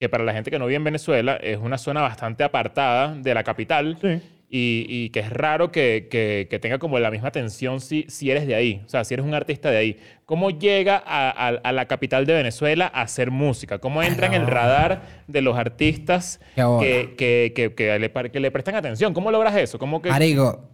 [0.00, 3.34] que para la gente que no vive en Venezuela es una zona bastante apartada de
[3.34, 4.22] la capital, Sí.
[4.48, 8.30] Y, y que es raro que, que- que tenga como la misma atención si, si
[8.30, 9.98] eres de ahí, o sea, si eres un artista de ahí.
[10.24, 13.78] ¿Cómo llega a, a- a la capital de Venezuela a hacer música?
[13.78, 16.40] ¿Cómo entra en el radar de los artistas
[16.80, 19.12] que, le, par- que le prestan atención?
[19.14, 19.78] ¿Cómo logras eso?
[19.78, 20.10] ¿Cómo que...
[20.10, 20.68] Marico,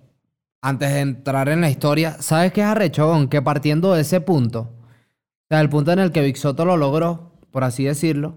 [0.60, 3.28] antes de entrar en la historia, ¿sabes qué es arrechón?
[3.28, 6.76] Que partiendo de ese punto, o sea, el punto en el que Big Soto lo
[6.76, 8.36] logró, por así decirlo,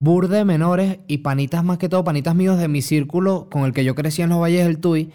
[0.00, 3.84] burde menores y panitas más que todo, panitas míos de mi círculo con el que
[3.84, 5.10] yo crecí en los Valles del Tuy,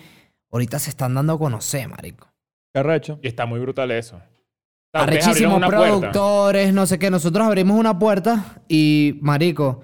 [0.51, 2.27] ahorita se están dando a conocer, marico.
[2.73, 3.19] Qué arrecho.
[3.21, 4.19] Y está muy brutal eso.
[4.93, 5.77] Arrechísimos puerta.
[5.77, 7.11] productores, no sé qué.
[7.11, 9.81] Nosotros abrimos una puerta y, marico,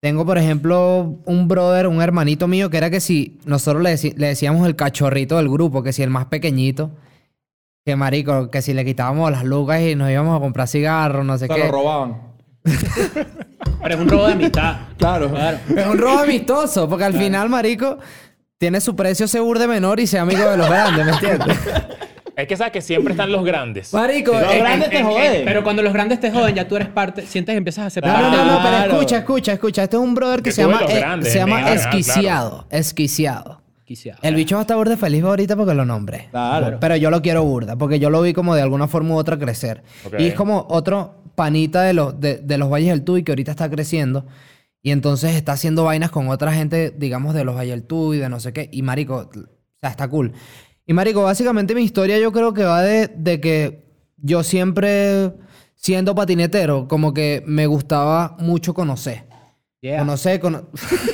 [0.00, 4.26] tengo, por ejemplo, un brother, un hermanito mío, que era que si nosotros le, le
[4.26, 6.90] decíamos el cachorrito del grupo, que si el más pequeñito,
[7.84, 11.38] que marico, que si le quitábamos las lucas y nos íbamos a comprar cigarros, no
[11.38, 11.60] sé Se qué.
[11.66, 12.31] lo robaban.
[12.64, 14.76] Pero es un robo de amistad.
[14.96, 15.30] Claro.
[15.30, 15.58] Claro.
[15.76, 17.98] Es un robo amistoso, porque al final, marico,
[18.58, 21.58] tiene su precio seguro de menor y sea amigo de los grandes, ¿me entiendes?
[22.34, 23.92] Es que sabes que siempre están los grandes.
[23.92, 25.44] Marico, Los en- grandes en- te en- joden.
[25.44, 28.02] Pero cuando los grandes te joden, ya tú eres parte, sientes que empiezas a ser
[28.06, 28.92] No, no, parte no, no, pero Claro.
[28.94, 29.82] escucha, escucha, escucha.
[29.82, 32.66] Este es un brother que se llama, eh, grandes, se llama Esquiciado.
[32.70, 33.60] Esquiciado.
[33.84, 34.16] Quisiera.
[34.22, 36.28] El bicho va a estar burda feliz ahorita porque lo nombré.
[36.30, 36.78] Claro.
[36.80, 39.38] Pero yo lo quiero burda, porque yo lo vi como de alguna forma u otra
[39.38, 39.82] crecer.
[40.18, 43.50] Y es como otro panita de los, de, de los Valles del Tuy que ahorita
[43.50, 44.26] está creciendo.
[44.82, 48.28] Y entonces está haciendo vainas con otra gente, digamos, de los Valles del Tuy, de
[48.28, 48.68] no sé qué.
[48.72, 49.30] Y marico, o
[49.80, 50.32] sea, está cool.
[50.86, 53.84] Y marico, básicamente mi historia yo creo que va de, de que
[54.16, 55.32] yo siempre,
[55.74, 59.24] siendo patinetero, como que me gustaba mucho conocer.
[59.80, 59.98] Yeah.
[60.00, 60.68] Conocer, cono-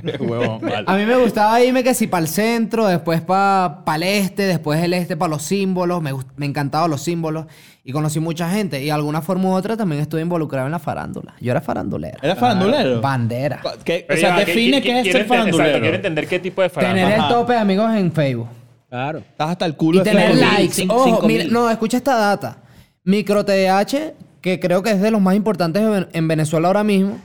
[0.20, 0.60] huevón.
[0.86, 4.82] A mí me gustaba irme que si para el centro, después para el este, después
[4.82, 6.02] el este para los símbolos.
[6.02, 7.46] Me, me encantaban los símbolos.
[7.84, 8.80] Y conocí mucha gente.
[8.80, 11.34] Y de alguna forma u otra también estuve involucrado en la farándula.
[11.40, 12.16] Yo era farandulero.
[12.22, 13.00] ¿Eras farandulero?
[13.00, 13.60] Bandera.
[13.84, 15.80] ¿Qué- o Pero sea, ya va, define ¿qui- qué es ser ente- exacto, farandulero.
[15.80, 17.14] quiero entender qué tipo de Tener farándula.
[17.16, 17.28] el Ajá.
[17.28, 18.48] tope de amigos en Facebook.
[18.88, 19.18] Claro.
[19.18, 20.52] Estás hasta el culo Y de tener Facebook.
[20.52, 20.74] likes.
[20.74, 21.52] Cinco- Ojo, cinco mira, mil.
[21.52, 22.58] no, escucha esta data.
[23.04, 27.18] Micro TDH, que creo que es de los más importantes en- en Venezuela ahora mismo.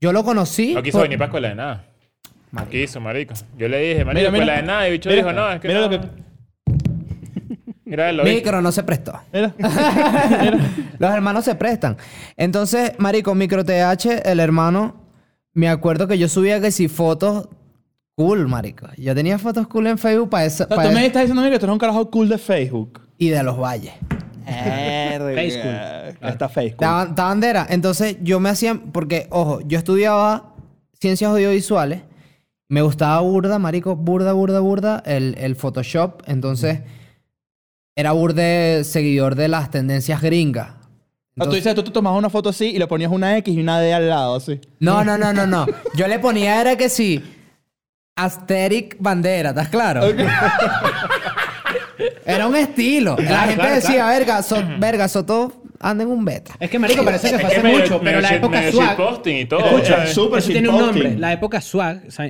[0.00, 0.74] Yo lo conocí.
[0.74, 1.84] No quiso por- venir para escuela de nada.
[3.00, 3.34] Marico.
[3.58, 4.44] Yo le dije, marico, Mira, mira.
[4.44, 4.84] escuela de nada.
[4.84, 5.88] Y el bicho Mira, dijo, no, es que mira no.
[5.88, 6.08] lo que-
[7.86, 8.36] Mira, lo viste.
[8.38, 9.20] Micro no se prestó.
[9.32, 9.52] Mira.
[10.98, 11.96] Los hermanos se prestan.
[12.36, 14.96] Entonces, marico, Micro TH, el hermano,
[15.52, 17.48] me acuerdo que yo subía que si fotos
[18.16, 18.86] cool, marico.
[18.96, 20.64] Yo tenía fotos cool en Facebook para eso.
[20.64, 22.28] O sea, pa' tú me estás diciendo a mí que tú eres un carajo cool
[22.28, 23.00] de Facebook.
[23.18, 23.92] Y de los valles.
[24.46, 26.18] Facebook.
[26.22, 26.80] Está Facebook.
[26.82, 27.66] La, la bandera.
[27.68, 28.74] Entonces, yo me hacía...
[28.92, 30.54] Porque, ojo, yo estudiaba
[31.00, 32.02] ciencias audiovisuales.
[32.74, 36.22] Me gustaba burda, marico, burda, burda, burda, el, el Photoshop.
[36.26, 36.80] Entonces,
[37.94, 40.70] era burde seguidor de las tendencias gringas.
[40.70, 40.82] Sea, tú
[41.36, 43.78] Entonces- dices, tú te tomabas una foto así y le ponías una X y una
[43.78, 44.60] D al lado, así.
[44.80, 45.66] No, no, no, no, no.
[45.94, 47.22] Yo le ponía era que sí.
[48.16, 50.02] Asterix bandera, ¿estás claro?
[52.26, 53.14] Era un estilo.
[53.20, 54.08] La gente claro, decía, claro.
[54.18, 56.54] verga, so, verga, Soto anda en un beta.
[56.58, 58.90] Es que, marico, parece que fue hace mucho, pero la época swag...
[58.90, 59.60] shitposting y todo.
[59.64, 61.16] Escucha, súper tiene un nombre.
[61.18, 62.26] La época swag, o sea,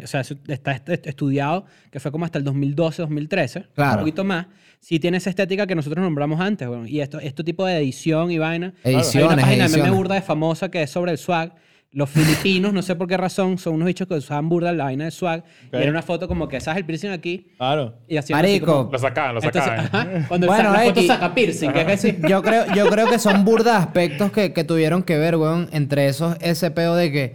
[0.48, 3.66] está est- estudiado, que fue como hasta el 2012, 2013.
[3.74, 3.92] Claro.
[3.94, 4.46] Un poquito más.
[4.80, 6.86] Sí tiene esa estética que nosotros nombramos antes, weón.
[6.86, 8.74] Y esto, este tipo de edición y vaina.
[8.84, 9.92] Hay Ediciones, una página de meme ediciones.
[9.96, 11.54] burda de famosa que es sobre el swag.
[11.94, 15.04] Los filipinos, no sé por qué razón, son unos bichos que usaban burda la vaina
[15.04, 15.44] de swag.
[15.72, 16.78] Y era una foto como que, ¿sabes?
[16.80, 17.46] El piercing aquí.
[17.56, 17.94] Claro.
[18.08, 18.66] Y así Marico.
[18.66, 20.16] como- Lo sacaban, lo Entonces, sacaban.
[20.16, 22.18] ajá, cuando Bueno, la foto saca piercing, que es que sí.
[22.28, 25.68] Yo creo, yo creo que son burdas aspectos que, que tuvieron que ver, weón.
[25.72, 27.34] Entre esos, ese peo de que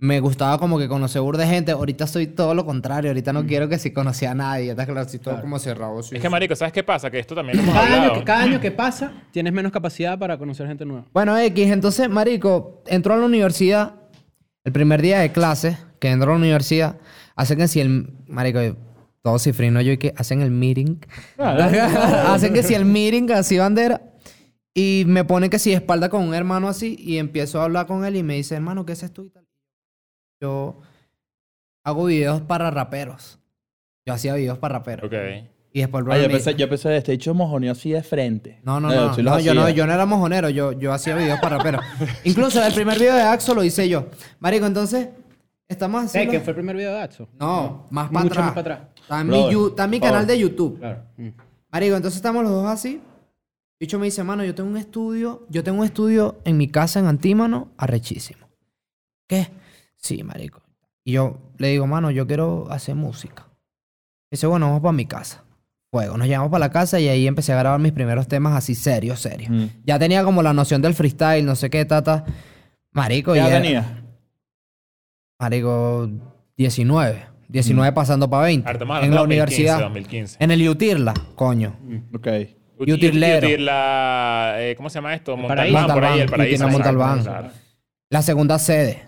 [0.00, 1.72] me gustaba como que conocer burda de gente.
[1.72, 3.10] Ahorita soy todo lo contrario.
[3.10, 4.70] Ahorita no quiero que si conocía a nadie.
[4.70, 5.98] Está claro, si todo como cerrado.
[6.00, 7.10] Es que, marico, ¿sabes qué pasa?
[7.10, 10.16] Que esto también lo hemos Cada año, que, cada año que pasa, tienes menos capacidad
[10.16, 11.06] para conocer gente nueva.
[11.12, 13.94] Bueno, X, entonces, marico, entró a la universidad,
[14.62, 16.98] el primer día de clase, que entró a la universidad,
[17.34, 18.60] hacen que si el, marico,
[19.22, 21.00] todo cifrino yo y que hacen el meeting,
[21.38, 24.00] hacen que si el meeting, así bandera,
[24.74, 28.04] y me ponen que si espalda con un hermano así, y empiezo a hablar con
[28.04, 29.47] él y me dice, hermano, ¿qué haces tú y tal?
[30.40, 30.80] Yo
[31.84, 33.38] hago videos para raperos.
[34.06, 35.06] Yo hacía videos para raperos.
[35.06, 35.14] Ok.
[35.72, 38.60] Y después el Ah, yo pensé, yo pensé, este dicho mojoneó así de frente.
[38.64, 39.06] no, no, Eh, no.
[39.08, 41.84] los no, yo no, yo no era mojonero, yo, yo hacía videos para raperos.
[42.24, 44.06] Incluso el primer video de Axo lo hice yo.
[44.40, 45.08] Marico, entonces,
[45.68, 46.32] estamos ¿Sabes haciendo...
[46.32, 47.28] que fue el primer video de Atso?
[47.38, 48.46] No, más para Mucho atrás.
[48.46, 48.88] más para atrás.
[49.02, 50.78] Está en, mi, yu- está en mi por canal de YouTube.
[50.78, 51.02] Claro.
[51.18, 51.28] Mm.
[51.70, 53.00] Marico, entonces estamos los dos así.
[53.78, 56.98] Bicho me dice, mano, yo tengo un estudio, yo tengo un estudio en mi casa
[56.98, 58.48] en Antímano, arrechísimo.
[59.28, 59.48] ¿Qué?
[59.98, 60.62] Sí, marico.
[61.04, 63.46] Y yo le digo, mano, yo quiero hacer música.
[64.30, 65.44] Dice, bueno, vamos para mi casa.
[65.90, 68.74] Fuego, nos llevamos para la casa y ahí empecé a grabar mis primeros temas así
[68.74, 69.50] serios, serios.
[69.50, 69.64] Mm.
[69.84, 72.24] Ya tenía como la noción del freestyle, no sé qué, tata.
[72.92, 73.86] Marico, ¿Qué y edad era- tenías?
[75.38, 76.10] Marico,
[76.56, 77.26] 19.
[77.48, 78.66] 19 pasando para 20.
[78.68, 79.24] Ahorita más en la 2015,
[79.62, 79.80] universidad.
[79.80, 80.36] 2015.
[80.40, 81.76] En el Utirla, coño.
[82.14, 82.26] Ok.
[82.78, 83.48] Uti- Utilero.
[83.48, 85.34] Uti- la, eh, ¿Cómo se llama esto?
[85.36, 85.78] paraíso.
[85.78, 86.54] Montalbán, por ahí, el Montalbán, paraíso.
[86.66, 87.52] Exacto, Montalbán.
[88.10, 89.02] La segunda sede.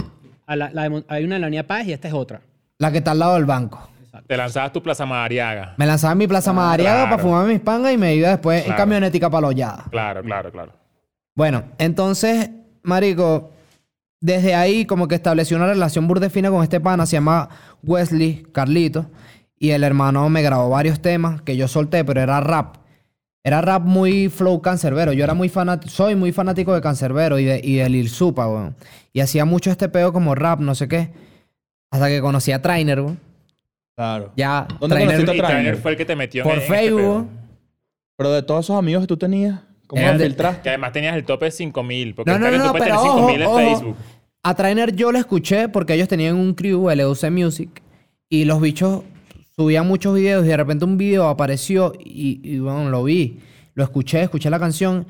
[0.51, 2.41] A la- la de Mon- hay una en la Avenida Paz y esta es otra.
[2.79, 3.89] La que está al lado del banco.
[4.27, 5.75] Te lanzabas tu Plaza Madariaga.
[5.77, 7.11] Me lanzaba mi plaza Madariaga claro.
[7.11, 9.85] para fumarme mis pangas y me iba después en camionetica para la hollada.
[9.91, 10.73] Claro, claro, claro.
[11.37, 12.51] Bueno, entonces,
[12.83, 13.51] marico,
[14.21, 17.49] desde ahí como que establecí una relación burdefina con este pana, se llama
[17.85, 19.07] Wesley Carlito,
[19.57, 22.77] y el hermano me grabó varios temas que yo solté, pero era rap.
[23.43, 25.13] Era rap muy flow cancerbero.
[25.13, 28.47] Yo era muy fanático, soy muy fanático de cancerbero y de, y de Lil Supa,
[28.47, 28.77] weón.
[29.13, 31.11] Y hacía mucho este peo como rap, no sé qué.
[31.91, 33.19] Hasta que conocí a Trainer, weón.
[33.97, 34.33] Claro.
[34.37, 35.77] Ya, ¿Dónde Trainer- conociste a Trainer Trainer?
[35.77, 37.01] fue el que te metió por en, este Facebook.
[37.01, 37.11] pedo.
[37.13, 37.29] weón.
[38.17, 40.63] Pero de todos esos amigos que tú tenías, ¿cómo los filtraste?
[40.63, 42.15] Que además tenías el tope de 5000.
[42.15, 43.57] Porque No, no, no, puedes pero tener ojo, 5000 en ojo.
[43.59, 43.97] Facebook.
[44.43, 47.83] A Trainer yo lo escuché porque ellos tenían un crew, LUC Music,
[48.29, 49.03] y los bichos
[49.57, 53.41] subían muchos videos y de repente un video apareció y, y, bueno, lo vi.
[53.75, 55.07] Lo escuché, escuché la canción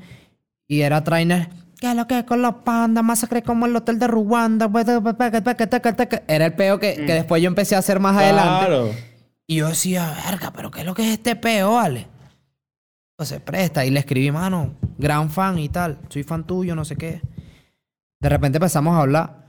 [0.67, 1.49] y era Trainer.
[1.79, 3.03] ¿Qué es lo que es con los pandas?
[3.03, 4.69] Masacre como el hotel de Ruanda.
[6.27, 8.67] Era el peo que, que después yo empecé a hacer más adelante.
[8.67, 8.91] Claro.
[9.47, 12.07] Y yo decía, verga, pero ¿qué es lo que es este peo, vale?
[13.17, 13.83] Pues se presta.
[13.83, 15.97] Y le escribí, mano, gran fan y tal.
[16.09, 17.21] Soy fan tuyo, no sé qué.
[18.19, 19.40] De repente empezamos a hablar.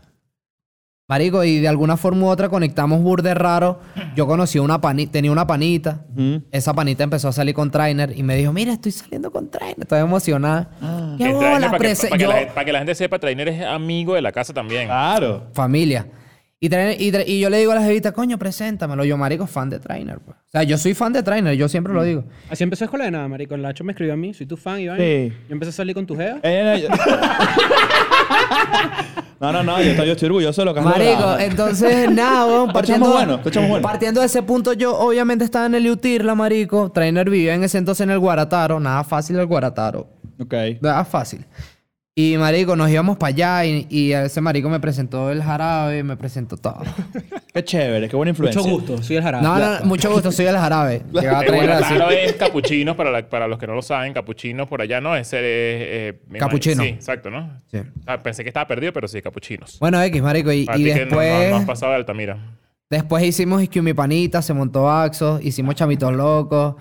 [1.13, 3.81] Marico, y de alguna forma u otra conectamos burde raro.
[4.17, 6.07] Yo conocí una panita, tenía una panita.
[6.51, 9.77] Esa panita empezó a salir con Trainer y me dijo, mira, estoy saliendo con Trainer.
[9.81, 10.71] Estoy emocionada.
[11.19, 11.71] ¡Qué Que Trainer, bola!
[11.71, 14.33] para, que, para que la, para que la gente sepa, Trainer es amigo de la
[14.33, 14.87] casa también.
[14.87, 15.49] Claro.
[15.53, 16.07] Familia.
[16.61, 19.05] Y, Trainer- y, tra- y yo le digo a la jevita, coño, preséntamelo.
[19.05, 20.19] Yo, marico, fan de Trainer.
[20.21, 20.39] pues.
[20.39, 22.25] O sea, yo soy fan de Trainer, yo siempre lo digo.
[22.49, 23.55] Así empezó Escuela de Nada, marico.
[23.55, 24.33] El Lacho me escribió a mí.
[24.33, 24.97] Soy tu fan, Iván.
[24.97, 25.31] Sí.
[25.49, 26.39] Yo empecé a salir con tu jeva.
[26.43, 26.89] Eh,
[28.31, 28.37] No,
[29.51, 31.39] no, no, yo estoy, yo estoy orgulloso de lo que has Marico, logrado.
[31.41, 33.41] entonces, nada, weón, partiendo, bueno.
[33.83, 36.93] partiendo de ese punto, yo obviamente estaba en el Utirla, marico.
[36.93, 38.79] Trainer vivía en ese entonces en el Guarataro.
[38.79, 40.07] Nada fácil el Guarataro.
[40.41, 40.55] Ok.
[40.81, 41.45] Nada fácil.
[42.15, 46.15] Y marico, nos íbamos para allá y, y ese marico me presentó el jarabe, me
[46.19, 46.83] presentó todo.
[47.55, 48.61] Qué chévere, qué buena influencia.
[48.61, 49.43] Mucho gusto, soy el jarabe.
[49.43, 51.03] No, no, no, mucho gusto, soy el jarabe.
[51.13, 51.95] Llegaba a Eh, traer bueno, así.
[51.95, 55.17] claro, es capuchinos, para, la- para los que no lo saben, capuchinos por allá no,
[55.17, 55.43] ese es...
[55.47, 56.83] eh, imagino- Capuchino.
[56.83, 57.51] Sí, exacto, ¿no?
[57.71, 57.79] Sí.
[58.07, 59.79] Ah, pensé que estaba perdido, pero sí, capuchinos.
[59.81, 61.45] Bueno, X, marico, y, después...
[61.45, 62.37] no, no has pasado de Altamira.
[62.91, 66.75] Después hicimos Isque mi panita, se montó Axo, hicimos chamitos locos.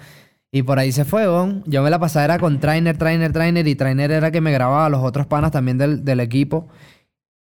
[0.52, 1.24] Y por ahí se fue.
[1.66, 3.68] Yo me la pasaba era con Trainer, Trainer, Trainer.
[3.68, 6.68] Y Trainer era que me grababa los otros panas también del, del equipo.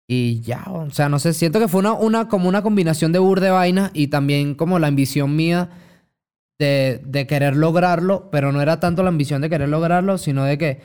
[0.08, 3.18] Y ya, o sea, no sé, siento que fue una, una, como una combinación de
[3.18, 5.70] bur de vainas y también como la ambición mía
[6.60, 10.58] de, de querer lograrlo, pero no era tanto la ambición de querer lograrlo, sino de
[10.58, 10.80] que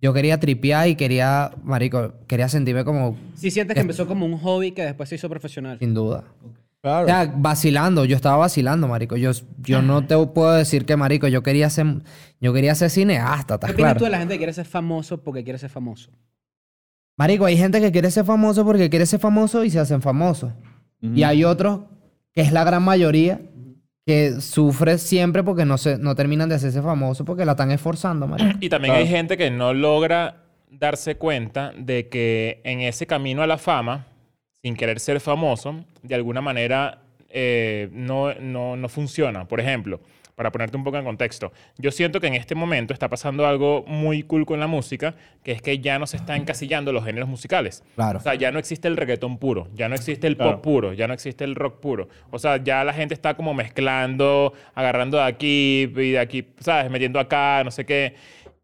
[0.00, 4.38] yo quería tripear y quería, marico, quería sentirme como, Sí sientes que empezó como un
[4.38, 5.78] hobby que después se hizo profesional.
[5.78, 6.24] sin duda.
[6.82, 7.04] Claro.
[7.04, 9.16] O sea, vacilando, yo estaba vacilando, marico.
[9.16, 11.86] Yo, yo no te puedo decir que, marico, yo quería ser,
[12.40, 13.98] yo quería ser cineasta, ¿Qué ¿estás opinas claro?
[13.98, 16.10] tú de la gente que quiere ser famoso porque quiere ser famoso?
[17.16, 20.52] Marico, hay gente que quiere ser famoso porque quiere ser famoso y se hacen famosos.
[21.00, 21.80] Y hay otros,
[22.32, 23.40] que es la gran mayoría,
[24.06, 28.26] que sufre siempre porque no, se, no terminan de hacerse famosos porque la están esforzando,
[28.26, 28.58] marico.
[28.60, 33.46] Y también hay gente que no logra darse cuenta de que en ese camino a
[33.46, 34.06] la fama,
[34.62, 39.46] sin querer ser famoso, de alguna manera eh, no, no, no funciona.
[39.48, 40.00] Por ejemplo,
[40.36, 43.84] para ponerte un poco en contexto, yo siento que en este momento está pasando algo
[43.88, 47.28] muy cool con la música, que es que ya no se están encasillando los géneros
[47.28, 47.82] musicales.
[47.96, 48.20] Claro.
[48.20, 50.52] O sea, ya no existe el reggaetón puro, ya no existe el Claro.
[50.52, 52.08] pop puro, ya no existe el rock puro.
[52.30, 56.88] O sea, ya la gente está como mezclando, agarrando de aquí y de aquí, ¿sabes?
[56.88, 58.14] Metiendo acá, no sé qué.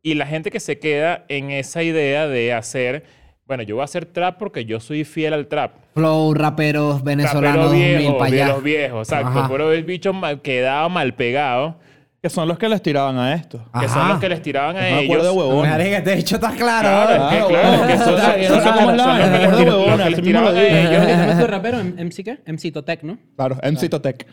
[0.00, 3.02] Y la gente que se queda en esa idea de hacer,
[3.48, 5.72] bueno, yo voy a hacer trap porque yo soy fiel al trap.
[5.94, 8.52] Flow, raperos venezolanos Trapero 2000 viejo, para de allá.
[8.52, 9.38] los viejos, exacto.
[9.40, 9.48] Ajá.
[9.50, 11.76] Pero el bicho mal quedado, mal pegado,
[12.22, 13.64] Que son los que les tiraban a esto.
[13.80, 14.08] que son Ajá.
[14.11, 15.04] los que les tiraban a Me ellos.
[15.04, 15.68] acuerdo de huevón.
[15.68, 16.88] Marico, te he dicho, estás claro.
[16.88, 19.88] Claro, es que, Claro, claro, que son- como los que me acuerdo les de tiraban-
[19.88, 21.37] los que les tiraban a ellos.
[21.38, 21.78] ¿Qué rapero?
[21.78, 22.38] MC qué?
[22.44, 23.18] MC Totec, ¿no?
[23.37, 24.26] Claro, MC Totec.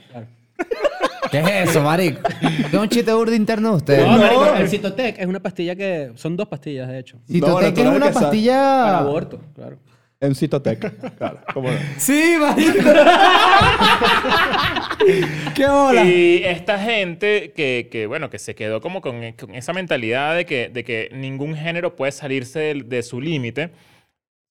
[1.32, 2.22] ¿Qué es eso, marico?
[2.40, 4.06] ¿Qué es un chiste burdo interno de ustedes?
[4.06, 4.24] No, No.
[4.24, 6.12] marico, el Citotec es una pastilla que...
[6.16, 7.18] Son dos pastillas, de hecho.
[7.28, 8.54] Quieres eres una el que pastilla...
[8.84, 9.78] Para aborto, claro.
[10.22, 11.18] MC Totec.
[11.18, 11.78] Claro, cómo no.
[11.98, 12.74] Sí, marico.
[15.56, 16.04] ¡Qué bola!
[16.06, 20.46] Y esta gente que, que, bueno, que se quedó como con, con esa mentalidad de
[20.46, 23.72] que, de que ningún género puede salirse de, de su límite,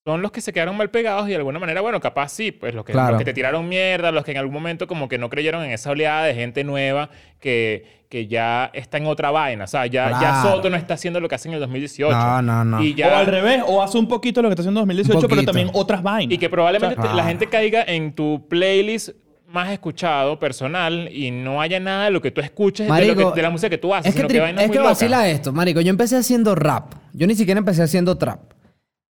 [0.04, 2.74] son los que se quedaron mal pegados y de alguna manera, bueno, capaz sí, pues
[2.74, 3.12] los que, Claro.
[3.12, 5.70] los que te tiraron mierda, los que en algún momento como que no creyeron en
[5.70, 7.08] esa oleada de gente nueva
[7.40, 9.64] que, que ya está en otra vaina.
[9.64, 10.42] O sea, ya, ya.
[10.42, 12.14] Soto no está haciendo lo que hace en el 2018.
[12.14, 12.82] No, no, no.
[12.84, 15.26] Y O al revés, o hace un poquito lo que está haciendo en 2018, Un
[15.26, 16.34] pero también otras vainas.
[16.34, 17.26] y que probablemente O sea, te- la ah.
[17.28, 19.08] gente caiga en tu playlist
[19.48, 23.30] más escuchado, personal, y no haya nada de lo que tú escuches de, lo Marico,
[23.32, 25.80] que- de la música que tú haces, Es que, sino que es vacila esto, marico.
[25.80, 26.92] Yo empecé haciendo rap.
[27.14, 28.52] Yo ni siquiera empecé haciendo trap.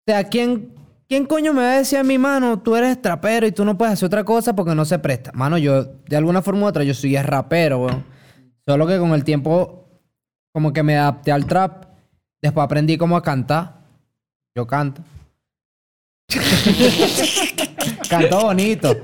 [0.06, 0.74] O sea, ¿quién,
[1.08, 3.78] ¿quién coño me va a decir a mi mano, tú eres trapero y tú no
[3.78, 5.32] puedes hacer otra cosa porque no se presta?
[5.32, 8.04] Mano, yo, de alguna forma u otra, yo soy rapero, weón.
[8.66, 9.88] Solo que con el tiempo,
[10.52, 11.86] como que me adapté al trap.
[12.42, 13.80] Después aprendí cómo a cantar.
[14.54, 15.02] Yo canto.
[18.10, 18.94] canto bonito.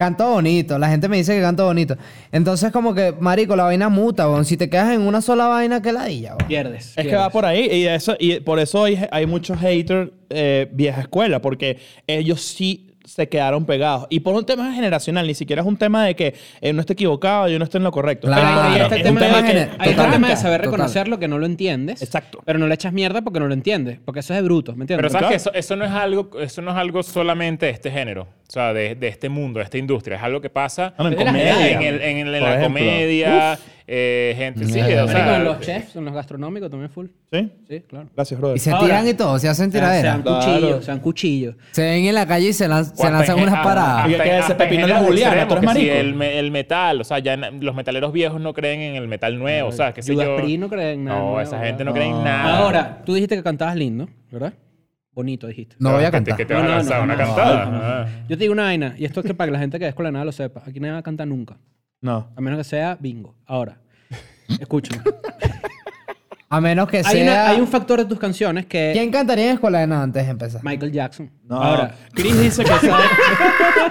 [0.00, 0.78] Canto bonito.
[0.78, 1.96] La gente me dice que canto bonito.
[2.30, 4.44] Entonces, como que, marico, la vaina muta, weón.
[4.44, 6.46] Si te quedas en una sola vaina, que ladilla, weón.
[6.46, 6.96] Pierdes.
[6.96, 10.68] Es que va por ahí y, eso, y por eso hay, hay muchos haters eh,
[10.70, 14.06] vieja escuela, porque ellos sí se quedaron pegados.
[14.10, 16.92] Y por un tema generacional, ni siquiera es un tema de que eh, no esté
[16.92, 18.26] equivocado, yo no estoy en lo correcto.
[18.26, 18.42] Claro.
[18.42, 20.10] Pero Ahí porque está el es tema de, que- gener- ahí está el total.
[20.12, 20.72] tema de saber Total.
[20.72, 22.02] reconocer lo que no lo entiendes.
[22.02, 22.40] Exacto.
[22.44, 23.98] Pero no le echas mierda porque no lo entiendes.
[24.04, 24.98] Porque eso es de bruto, ¿me entiendes?
[25.00, 25.52] Pero sabes Claro.
[25.52, 28.50] que eso, eso no es algo, eso no es algo solamente de este género, o
[28.52, 30.16] sea, de, de este mundo, de esta industria.
[30.18, 31.70] Es algo que pasa en comedia.
[31.70, 32.62] en, el- en- la ejemplo.
[32.80, 33.58] comedia,
[33.90, 35.04] eh, gente, sí, Mierda.
[35.04, 37.06] o Marico, sea, los chefs, en los gastronómicos también full.
[37.32, 37.50] ¿Sí?
[37.66, 38.08] Sí, claro.
[38.14, 38.56] Gracias, brother.
[38.56, 40.20] Y se Ahora- tiran y todo, se hacen Sean, tiraderas.
[40.20, 40.38] Claro.
[40.46, 41.54] cuchillos, sean cuchillos.
[41.72, 44.04] Se ven en la calle y se, lan- se lanzan unas a- paradas.
[44.10, 46.22] Hasta que ese pepino es la géneros Juliana, extremos, tú eres que sí, marico.
[46.24, 49.68] el, el metal, o sea, ya los metaleros viejos no creen en el metal nuevo,
[49.70, 50.36] o sea, que sé yo.
[50.58, 52.24] No creen en nada No, nuevo, esa gente no cree en No.
[52.24, 52.58] nada.
[52.58, 54.52] Ahora, tú dijiste que cantabas lindo, ¿verdad?
[55.12, 55.74] Bonito dijiste.
[55.80, 56.36] No voy a cantar.
[56.36, 57.64] Que te van a lanzar una no, cantada.
[57.64, 57.78] no, no.
[57.82, 58.06] Ah.
[58.28, 59.94] Yo te digo una vaina, y esto es que para que la gente que es
[59.94, 60.62] con la nada lo sepa.
[60.66, 61.56] Aquí nadie va a cantar nunca.
[62.00, 62.28] No.
[62.36, 63.34] A menos que sea bingo.
[63.46, 63.78] Ahora,
[64.60, 65.02] escúchame.
[66.50, 67.22] A menos que hay, sea...
[67.24, 68.92] una- hay un factor de tus canciones que...
[68.94, 70.62] ¿Quién cantaría en Escuela de Nada antes de empezar?
[70.64, 71.30] Michael Jackson.
[71.44, 71.56] No.
[71.62, 73.04] Ahora, Chris dice que sabe.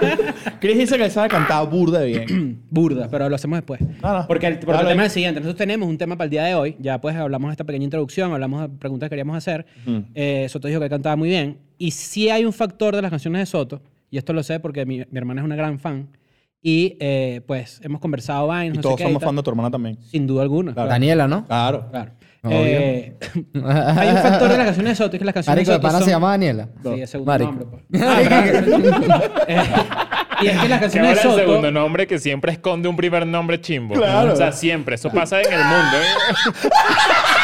[0.60, 2.64] Chris dice que sabe cantar burda bien.
[2.70, 3.80] burda, pero lo hacemos después.
[4.02, 4.26] No, no.
[4.26, 5.38] Porque el, porque el tema es el siguiente.
[5.40, 6.74] Nosotros tenemos un tema para el día de hoy.
[6.80, 9.64] Ya pues hablamos de esta pequeña introducción, hablamos de preguntas que queríamos hacer.
[10.16, 11.58] Eh, Soto dijo que cantaba muy bien.
[11.78, 14.84] Y sí hay un factor de las canciones de Soto, y esto lo sé porque
[14.84, 16.08] mi, mi hermana es una gran fan,
[16.60, 19.28] Y eh, pues hemos conversado vainas, Y no sé todos qué, somos tal.
[19.28, 19.98] fan de tu hermana también.
[20.02, 20.74] Sin duda alguna.
[20.74, 20.88] Claro.
[20.88, 21.46] Daniela, ¿no?
[21.46, 21.88] Claro.
[21.90, 22.12] Claro.
[22.50, 23.16] Eh,
[23.64, 25.82] hay un factor de las canciones de Soto, es que las canciones Marico, de de
[25.82, 26.04] Soto pana son...
[26.04, 26.68] se llama Daniela.
[26.82, 27.50] Sí, es segundo Marico.
[27.52, 27.66] nombre.
[27.90, 28.02] pues.
[28.02, 29.22] Ah, claro.
[29.48, 31.36] Eh, y es que las Que canciones de el Soto...
[31.36, 33.94] segundo nombre que siempre esconde un primer nombre chimbo.
[33.94, 34.32] Claro.
[34.32, 34.94] O sea, siempre.
[34.94, 35.96] Eso pasa en el mundo.
[35.96, 36.68] ¿eh?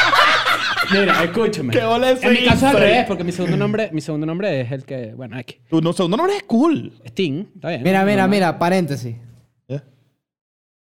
[0.93, 1.73] Mira, escúchame.
[1.73, 4.27] Qué bola ese en mi caso es al revés, porque mi segundo nombre, mi segundo
[4.27, 5.13] nombre es el que...
[5.15, 5.57] Bueno, aquí.
[5.69, 6.93] Tu no, segundo nombre es cool.
[7.07, 7.83] Sting, está bien.
[7.83, 9.17] Mira, mira, mira, paréntesis.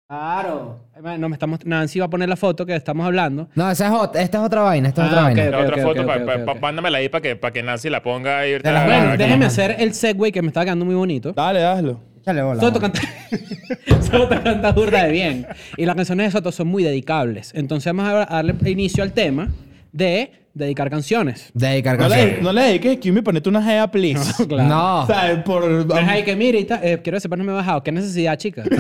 [0.06, 0.80] Claro.
[0.94, 1.64] Eh, No me estamos...
[1.64, 3.48] Nancy va a poner la foto que estamos hablando.
[3.54, 5.50] No, esa es otra, esta es otra vaina, esta es Ah, otra ok, vaina.
[5.50, 6.60] La ok, otra ok, foto, ok, pa- ok, pa- ok, pa- ok.
[6.60, 8.52] mándamela ahí para que, para que Nancy la ponga ahí.
[8.52, 9.16] ahorita la Bueno, ok.
[9.18, 11.32] déjeme hacer el segue que me está quedando muy bonito.
[11.32, 12.00] Dale, hazlo.
[12.20, 12.60] Échale bola.
[12.60, 12.92] Soto mano.
[12.92, 15.46] canta, Soto canta burda de bien.
[15.76, 17.52] Y las canciones de Soto son muy dedicables.
[17.54, 19.48] Entonces vamos a darle inicio al tema
[19.94, 21.50] de dedicar canciones.
[21.54, 22.42] Dedicar No le, canciones.
[22.42, 24.44] no le dediques que me ponete una gea, please.
[24.48, 24.68] Claro.
[24.68, 25.02] No.
[25.02, 25.64] O sea, por...
[25.64, 26.80] Es ahí que mire y tal.
[26.82, 27.82] Eh, quiero que sepas, no me he bajado.
[27.82, 28.64] ¿Qué necesidad, chica?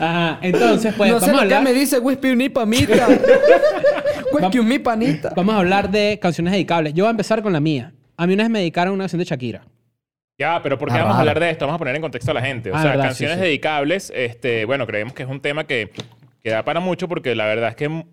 [0.00, 0.38] Ajá.
[0.42, 3.08] Entonces, pues, no sé vamos, a lo que hablar, me dice Wispy mi panita.
[4.32, 5.32] Wispy mi panita.
[5.34, 6.94] vamos a hablar de canciones dedicables.
[6.94, 7.92] Yo voy a empezar con la mía.
[8.16, 9.62] A mí una vez me dedicaron una canción de Shakira.
[10.38, 11.66] Ya, pero ¿por qué Ah, vamos a hablar de esto?
[11.66, 12.70] Vamos a poner en contexto a la gente.
[12.70, 13.46] O Ah, sea, verdad, canciones sí, sí.
[13.46, 15.90] dedicables, este, bueno, creemos que es un tema que,
[16.42, 18.04] que da para mucho porque la verdad es que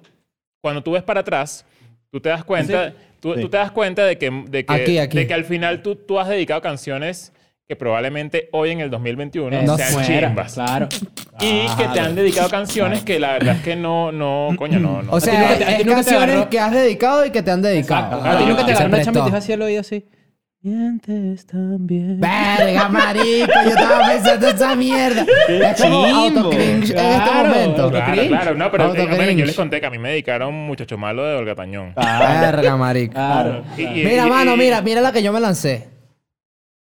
[0.66, 1.64] cuando tú ves para atrás,
[2.10, 3.42] tú te das cuenta, tú, Sí.
[3.42, 5.16] tú te das cuenta de que, de que, Aquí, aquí.
[5.20, 7.32] De que al final tú, tú has dedicado canciones
[7.68, 10.54] que probablemente hoy en el 2021 No sean fuera, chimbas.
[10.56, 10.90] Claro.
[11.40, 15.04] Y que te han dedicado canciones que la verdad es que no, no, coño, no,
[15.04, 15.12] no.
[15.12, 18.18] O sea, nunca te- es canciones que has dedicado y que te han dedicado.
[18.18, 18.28] Exacto.
[18.28, 18.74] a ti nunca te
[19.32, 20.04] te así al oído así.
[20.70, 22.20] Mientes también.
[22.20, 25.24] Verga, marico, yo estaba pensando esa mierda.
[25.48, 26.20] Es como chimbo.
[26.22, 27.92] autocringe en este momento.
[27.92, 28.28] Claro, cringe.
[28.30, 31.24] claro, no, pero eh, miren, yo les conté que a mí me dedicaron Muchacho Malo
[31.24, 31.94] de Olga Tañón.
[31.96, 33.14] Verga, marico.
[33.14, 33.64] Claro.
[33.78, 35.88] Y- y- Mira, y- mano, y- mira, mira la que yo me lancé.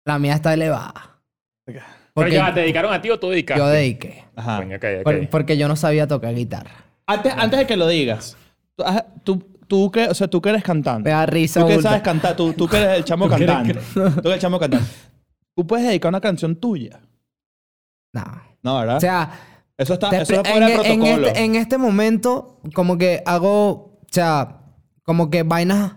[0.06, 1.20] La mía está elevada.
[1.68, 1.82] Pero
[2.16, 3.60] Porque ya, ¿te dedicaron a ti o tú dedicaste?
[3.62, 4.24] yo dediqué.
[4.36, 4.58] Ajá.
[4.58, 5.04] Coño, ok, ok.
[5.04, 6.72] Por- porque yo no sabía tocar guitarra.
[7.06, 8.36] Antes, antes de que lo digas,
[8.78, 11.10] tú, ah, tú, tú que, o sea, tú que eres cantante.
[11.10, 11.62] Me da risa.
[11.62, 13.74] Tú que sabes cantar, tú, tú que eres el chamo cantante.
[13.74, 14.88] Tú que eres el chamo cantante.
[15.56, 17.02] Tú puedes dedicar una canción tuya.
[18.14, 18.24] No.
[18.64, 18.98] No, ¿verdad?
[18.98, 19.32] O sea,
[19.78, 21.28] eso está, eso está en, fuera de en protocolo.
[21.28, 24.62] este, en este momento, como que hago, o sea,
[25.04, 25.94] como que vainas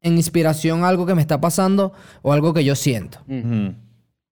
[0.00, 1.92] en inspiración a algo que me está pasando
[2.22, 3.18] o algo que yo siento.
[3.28, 3.74] Ujú.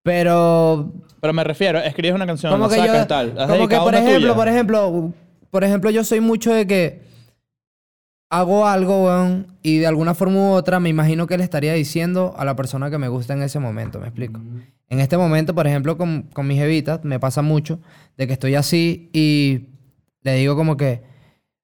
[0.02, 3.38] Pero Pero me refiero, escribes una canción, como la que yo, sacas tal.
[3.38, 4.34] ¿Has como que por ejemplo, tuya?
[4.34, 5.12] por ejemplo,
[5.50, 7.09] por ejemplo, yo soy mucho de que
[8.30, 12.34] hago algo, weón, y de alguna forma u otra me imagino que le estaría diciendo
[12.38, 14.40] a la persona que me gusta en ese momento, ¿me explico?
[14.88, 17.80] En este momento, por ejemplo, con, con mis evitas, me pasa mucho
[18.16, 19.66] de que estoy así y
[20.22, 21.02] le digo como que,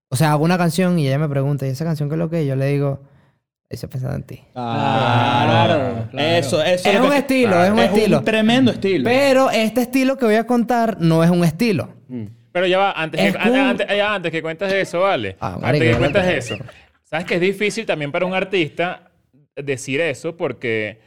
[0.09, 2.31] o sea, hago una canción y ella me pregunta, ¿y esa canción qué es lo
[2.31, 2.43] que?
[2.43, 3.01] es?" Yo le digo,
[3.69, 4.41] estoy pensando en ti.
[4.53, 6.29] Claro, claro.
[6.37, 6.89] Eso, eso.
[6.89, 8.19] Es un que- estilo, es un estilo.
[8.19, 9.05] un tremendo estilo.
[9.05, 11.89] Pero este estilo que voy a contar no es un estilo.
[12.57, 13.61] Pero ya va, antes, Es que, antes, cool.
[13.61, 15.37] antes- ya, antes que cuentes eso, vale.
[15.40, 16.38] Ah, antes que ya cuentes cuenta.
[16.38, 16.57] eso.
[17.05, 19.11] Sabes que es difícil también para un artista
[19.55, 20.99] decir eso porque,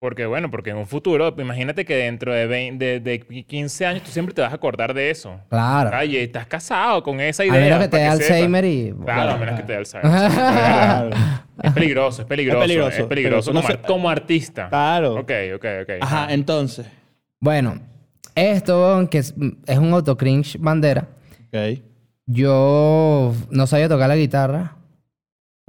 [0.00, 4.02] porque bueno, porque en un futuro, imagínate que dentro de, 20 de, de 15 años
[4.02, 5.38] tú siempre te vas a acordar de eso.
[5.50, 5.90] Claro.
[5.92, 7.60] Ay, estás casado con esa A idea.
[7.60, 8.06] menos que te dé.
[8.08, 8.92] Alzheimer y...
[9.04, 11.14] Claro, a menos que te dé Alzheimer.
[11.62, 12.58] es peligroso, es peligroso.
[12.58, 14.68] Es peligroso, Es peligroso pero como, no sé- como artista.
[14.68, 15.14] Claro.
[15.14, 15.90] Ok, ok, ok.
[16.00, 16.86] Ajá, entonces.
[17.38, 17.80] Bueno,
[18.34, 19.34] esto, que es,
[19.66, 21.08] es un autocringe bandera,
[21.48, 21.82] Ok.
[22.26, 24.76] yo no sabía tocar la guitarra.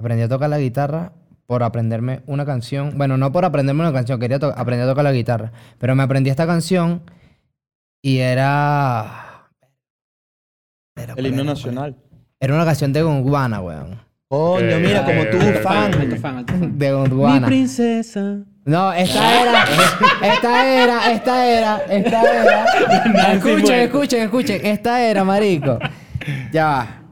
[0.00, 1.12] Aprendí a tocar la guitarra
[1.46, 2.94] por aprenderme una canción.
[2.96, 5.52] Bueno, no por aprenderme una canción, quería to- aprender a tocar la guitarra.
[5.78, 7.02] Pero me aprendí esta canción
[8.02, 9.48] y era...
[10.96, 11.50] era El ¿cuál himno era?
[11.52, 11.96] nacional.
[12.40, 14.00] Era una canción de Gondwana, weón.
[14.28, 15.94] Coño, mira, como tú, fan.
[15.94, 16.78] Alto fan, alto fan.
[16.78, 17.46] De Mi Gondwana.
[17.46, 18.38] princesa.
[18.66, 19.64] No, esta era,
[20.22, 23.32] esta era, esta era, esta era.
[23.34, 24.60] escuchen, escuchen, escuchen.
[24.64, 25.78] Esta era, marico.
[26.52, 27.02] Ya va.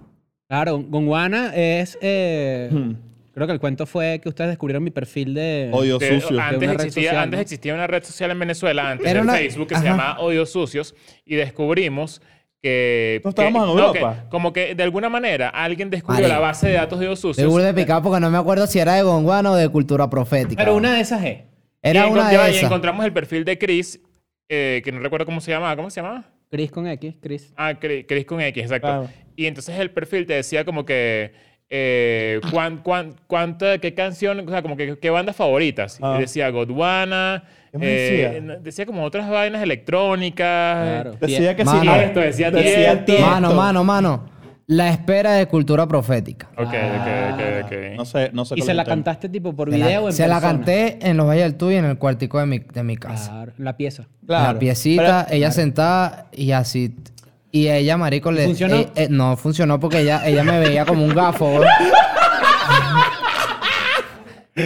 [0.48, 1.98] Claro, Gonguana es...
[2.00, 2.92] eh, Hmm.
[3.34, 5.70] Creo que el cuento fue que ustedes descubrieron mi perfil de...
[5.72, 6.38] Odio De- sucio.
[6.38, 7.40] Antes, De una red existía, social, antes ¿no?
[7.42, 9.82] existía una red social en Venezuela, antes Era del una- Facebook, que Ajá.
[9.82, 12.20] se llamaba Odios Sucios, y descubrimos
[12.62, 13.20] que...
[13.24, 14.20] No estábamos que- en no, Europa.
[14.22, 17.36] que como que de alguna manera alguien descubrió la base de datos de Sucios.
[17.36, 20.62] Seguro de picado porque no me acuerdo si era de Gondwana o de cultura profética.
[20.62, 21.38] Pero una de esas es...
[21.82, 22.62] Era y una de y esas.
[22.64, 24.00] encontramos el perfil de Chris,
[24.48, 25.74] eh, que no recuerdo cómo se llamaba.
[25.74, 26.24] ¿Cómo se llamaba?
[26.48, 27.52] Chris con X, Chris.
[27.56, 28.86] Ah, Chris con X, exacto.
[28.86, 29.08] Claro.
[29.34, 31.32] Y entonces el perfil te decía como que...
[31.74, 35.98] Eh, cuán, cuán- cuánta, qué canción, o sea, como que qué bandas favoritas.
[36.02, 36.16] Ah.
[36.18, 38.86] Y decía Godwana, ¿Qué más eh, decía?
[38.86, 41.02] como otras vainas electrónicas.
[41.02, 41.16] Claro.
[41.20, 41.70] Decía que sí.
[41.70, 41.92] Mano.
[41.92, 43.04] ah, Esto decía decía.
[43.04, 43.26] Tiesto.
[43.26, 44.32] Mano, mano, mano.
[44.66, 46.48] La espera de cultura profética.
[46.56, 47.72] Ok, ok, ok, ok.
[47.96, 48.94] No sé, no sé ¿Y se la tema.
[48.94, 51.54] cantaste tipo por Se la- video o en se la canté en los Valles del
[51.56, 53.30] Tuy en el cuartico de mi, de mi casa.
[53.32, 54.06] Claro, la pieza.
[54.24, 54.52] Claro.
[54.54, 56.94] La piecita, Pero- ella sentada y así.
[57.50, 58.44] Y ella, marico, le...
[58.46, 58.76] ¿Funcionó?
[58.76, 61.60] eh, eh, no funcionó porque ella, ella me veía como un gafo.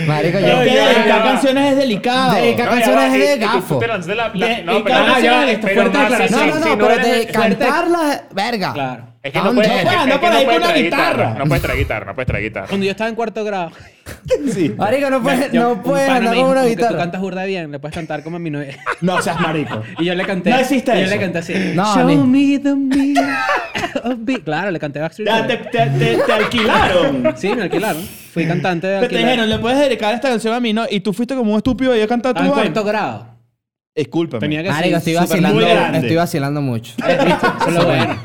[0.07, 0.47] marico, yo...
[0.47, 1.23] Es que dedicar ya.
[1.23, 2.35] canciones es delicado.
[2.35, 3.79] Dedicar- No, canciones es de gafo.
[4.35, 6.29] la- no, pero- ah.
[6.31, 8.73] No, no, Si no, pero de fuerte- cantarla, verga.
[8.73, 9.05] Claro.
[9.27, 11.35] Es que no puedes, No es, puedes andar por ahí con una guitarra.
[11.39, 12.67] No puedes traer guitarra, no puedes traer guitarra.
[12.69, 13.71] Cuando yo estaba en cuarto grado,
[14.53, 14.73] Sí.
[14.77, 16.99] Marico, no puedes, yo- no puedes andar me con una que Tú guitarra.
[16.99, 18.77] cantas burda bien, le puedes cantar como a mi novia.
[19.01, 19.83] No seas marico.
[19.99, 20.51] Y yo le canté.
[20.51, 21.15] No existe y yo eso.
[21.15, 21.55] le canté así.
[21.75, 22.75] No, Show ni- me the
[24.17, 25.71] be-" Claro, le canté Backstreet te, Boys.
[25.71, 27.35] te, te, te alquilaron.
[27.37, 28.03] Sí, me alquilaron.
[28.33, 30.85] Fui cantante de Pero te dijeron, le puedes dedicar esta canción a mí, ¿no?
[30.89, 33.27] Y tú fuiste como un estúpido y yo cantar tu en cuarto grado.
[33.95, 34.41] Discúlpame.
[34.41, 35.67] Tenía que Marico, ser estoy vacilando,
[35.97, 36.93] estoy vacilando mucho.
[37.01, 38.21] Bueno.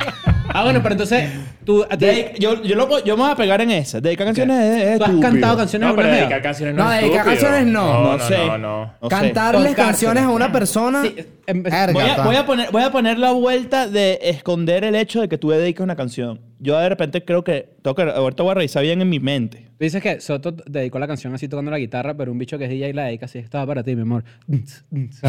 [0.53, 1.29] Ah, bueno, pero entonces,
[1.65, 2.05] tú, a ti-
[2.39, 4.01] yo, yo, lo- yo me voy a pegar en esa.
[4.01, 5.31] Dedicar canciones es, es tú has estúpido.
[5.31, 6.29] cantado canciones No, pero alguna vez?
[6.29, 7.41] dedicar canciones No, no es dedicar estúpido.
[7.51, 7.93] canciones no.
[7.93, 8.37] No, No no, sé.
[8.45, 8.85] no, no.
[8.85, 9.15] No sé.
[9.15, 11.01] Cantarles canciones a una persona.
[11.03, 11.15] Sí,
[11.47, 14.95] em- Verga, Voy a, voy, a poner, voy a poner la vuelta de esconder el
[14.95, 16.39] hecho de que tú dediques una canción.
[16.63, 17.75] Yo de repente creo que...
[17.81, 19.67] Tengo que ahorita voy a revisar bien en mi mente.
[19.79, 22.65] Tú dices que Soto dedicó la canción así tocando la guitarra, pero un bicho que
[22.65, 23.39] es DJ la dedica así.
[23.39, 24.23] Estaba para ti, mi amor.
[24.51, 25.27] Esto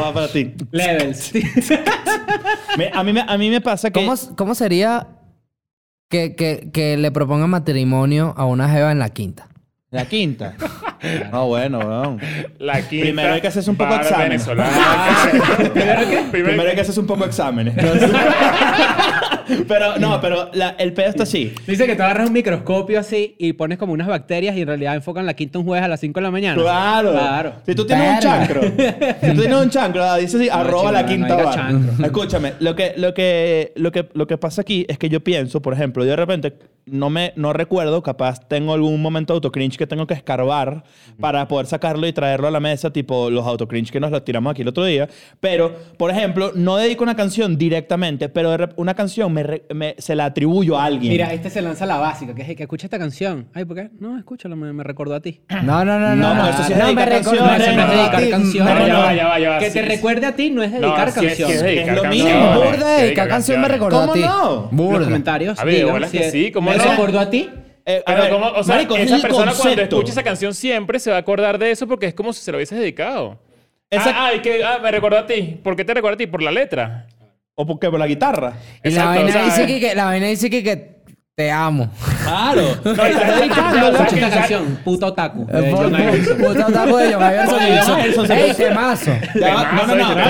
[0.00, 0.54] va para ti.
[0.72, 1.32] Levels.
[2.76, 4.00] Me- a, mí, me- a mí me pasa que...
[4.04, 5.06] ¿Cómo, cómo sería
[6.10, 9.48] que, que, que le propongan matrimonio a una jeva en la quinta?
[9.90, 10.56] La quinta.
[11.32, 12.20] No, bueno, weón.
[12.58, 13.04] La quinta.
[13.04, 14.28] Primero hay que hacerse un poco examen.
[14.30, 14.70] venezolano.
[15.72, 16.24] ¿Primero qué?
[16.30, 17.74] Primero hay que hacerse un poco exámenes.
[19.66, 21.52] pero, no, pero la- el pedo está así.
[21.66, 24.94] Dice que tú agarras un microscopio así y pones como unas bacterias y en realidad
[24.94, 26.60] enfocan la quinta un jueves a las 5 de la mañana.
[26.60, 27.12] Claro.
[27.12, 27.52] Claro.
[27.66, 30.92] Si tú tienes un chancro, si tú tienes un chancro, ah, dice así, arroba chico,
[30.92, 31.54] la quinta no diga bar.
[31.54, 32.04] chancro.
[32.06, 35.60] Escúchame, lo que, lo, que, lo, que, lo que pasa aquí es que yo pienso,
[35.62, 36.52] por ejemplo, yo de repente
[36.90, 40.84] no me no recuerdo, capaz tengo algún momento de autocringe que tengo que escarbar
[41.20, 44.50] para poder sacarlo y traerlo a la mesa, tipo los autocringe que nos lo tiramos
[44.52, 45.06] aquí el otro día.
[45.38, 50.14] Pero, por ejemplo, no dedico una canción directamente, pero una canción me, re- me- se
[50.14, 51.12] la atribuyo a alguien.
[51.12, 53.48] Mira, este se lanza la básica, que es que escucha esta canción.
[53.54, 53.90] Ay, ¿por qué?
[54.00, 55.40] No, escúchala, me, me recordó a ti.
[55.62, 56.16] No, no, no, no.
[56.16, 58.30] No, no, eso sí es no, dedicar canciones, Eso no es no, dedicar a ti,
[58.30, 58.74] canciones.
[58.74, 58.98] no, no.
[58.98, 59.58] va, ya va, ya va.
[59.58, 61.62] Que te recuerde a ti no es dedicar No, sí es- es canciones.
[61.62, 62.34] dedicar Es lo canciones.
[62.34, 63.70] mismo, Burda, ¿y dedicar qué canción me canciones.
[63.70, 64.20] recordó a ¿Cómo ti?
[64.20, 64.50] no?
[64.62, 65.04] Los Burda.
[65.04, 65.58] comentarios.
[65.58, 66.84] A ver, que es- sí, ¿cómo ¿Me no?
[66.84, 67.48] recordó a ti?
[67.86, 70.98] Eh, a Pero ver, como, o sea, marico, esa persona cuando escuche esa canción siempre
[70.98, 73.38] se va a acordar de eso porque es como si se lo hubieses dedicado.
[73.90, 75.58] Esa- Ah, ay, que ah, me recordó a ti.
[75.62, 76.26] ¿Por qué te recuerda a ti?
[76.26, 77.06] Por la letra.
[77.60, 77.90] ¿O por qué?
[77.90, 78.52] ¿Por la guitarra?
[78.84, 80.97] Y la vaina o sea, dice que, que- la vaina dice que, que
[81.38, 81.88] te amo.
[82.24, 82.62] Claro.
[82.84, 85.46] Esta canción, puto otaku.
[85.46, 86.36] de Eh, John por- Iverson.
[86.38, 87.54] Puta taco de John Iverson.
[87.62, 89.10] Oye, John Iverson, ¡Ey, temazo!
[89.36, 90.20] No, no, no.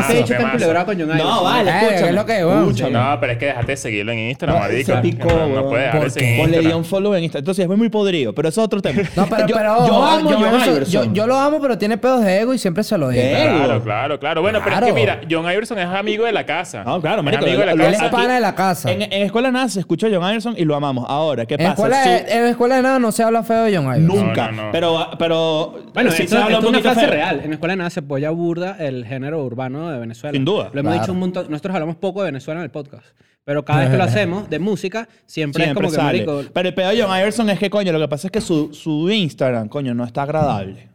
[0.00, 1.16] Este está con John Iverson.
[1.16, 1.96] No, vale, escúchame.
[2.02, 2.90] ¿qué es lo que es.
[2.92, 4.96] No, pero es que déjate de seguirlo en Instagram, No, marica.
[4.96, 7.24] se picó, no, puedes dejar de ¿Por seguir en Pues le di un follow en
[7.24, 7.40] Instagram.
[7.40, 9.00] Entonces es muy podrido, pero eso es otro tema.
[9.16, 9.56] No, pero, yo,
[10.04, 11.14] amo John Iverson.
[11.14, 13.22] Yo, lo amo, pero tiene pedos de ego y siempre se lo digo.
[13.30, 14.42] Claro, claro, claro.
[14.42, 16.84] Bueno, pero es que mira, John Iverson es amigo de la casa.
[16.84, 17.44] No, claro, Es marico.
[17.46, 18.10] amigo de la lo- Él es casa.
[18.10, 18.92] pana de la casa.
[18.92, 19.00] En,
[19.30, 21.04] Escuela Nada se escucha John Iverson y lo amamos.
[21.08, 21.70] Ahora, ¿qué En pasa?
[21.72, 24.06] escuela, Su- de, en escuela de nada no se habla feo de John Iverson.
[24.06, 24.46] Nunca.
[24.50, 24.72] No, no, no.
[24.72, 25.78] Pero, pero...
[25.94, 27.10] Bueno, sí esto, se habla esto un es una poquito frase feo.
[27.10, 27.40] real.
[27.42, 30.32] En la escuela de nada se apoya burda el género urbano de Venezuela.
[30.32, 30.70] Sin duda.
[30.72, 31.00] Lo hemos Claro.
[31.02, 31.46] dicho un montón.
[31.50, 33.06] Nosotros hablamos poco de Venezuela en el podcast.
[33.44, 36.20] Pero cada vez que lo hacemos de música, siempre, Siempre es como sale.
[36.20, 36.50] que, marico...
[36.52, 38.72] Pero el pedo de John Iverson es que, coño, lo que pasa es que su,
[38.74, 40.88] su Instagram, coño, no está agradable.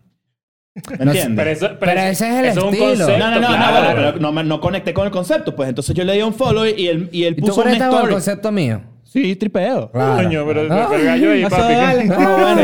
[0.99, 1.31] ¿Me entiendes?
[1.37, 2.89] Pero, eso, Pero ese es el eso un estilo.
[3.05, 3.65] concepto, No, no, no, claro.
[3.65, 6.21] no, bueno, pero no, me- no conecté con el concepto, pues entonces yo le di
[6.21, 8.13] un follow y él, y él ¿Y tú puso conectas con el story.
[8.13, 8.81] concepto mío?
[9.05, 9.89] Sí, tripeo.
[9.91, 10.23] Claro.
[10.23, 10.87] Coño, pero, Ah.
[10.89, 11.67] pero el gallo ahí, Pasó, papi.
[11.73, 12.03] que- vale.
[12.05, 12.61] No, bueno,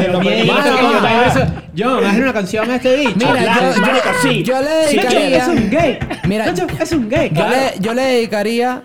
[1.73, 3.13] yo hazle una canción a este bicho.
[3.15, 4.43] Mira, yo, yo- marico, sí.
[4.43, 5.37] yo le dedicaría...
[5.37, 5.99] es un gay.
[6.27, 7.29] Mira, Nacho, es un gay.
[7.29, 7.51] Yo claro.
[7.51, 8.83] le, yo le dedicaría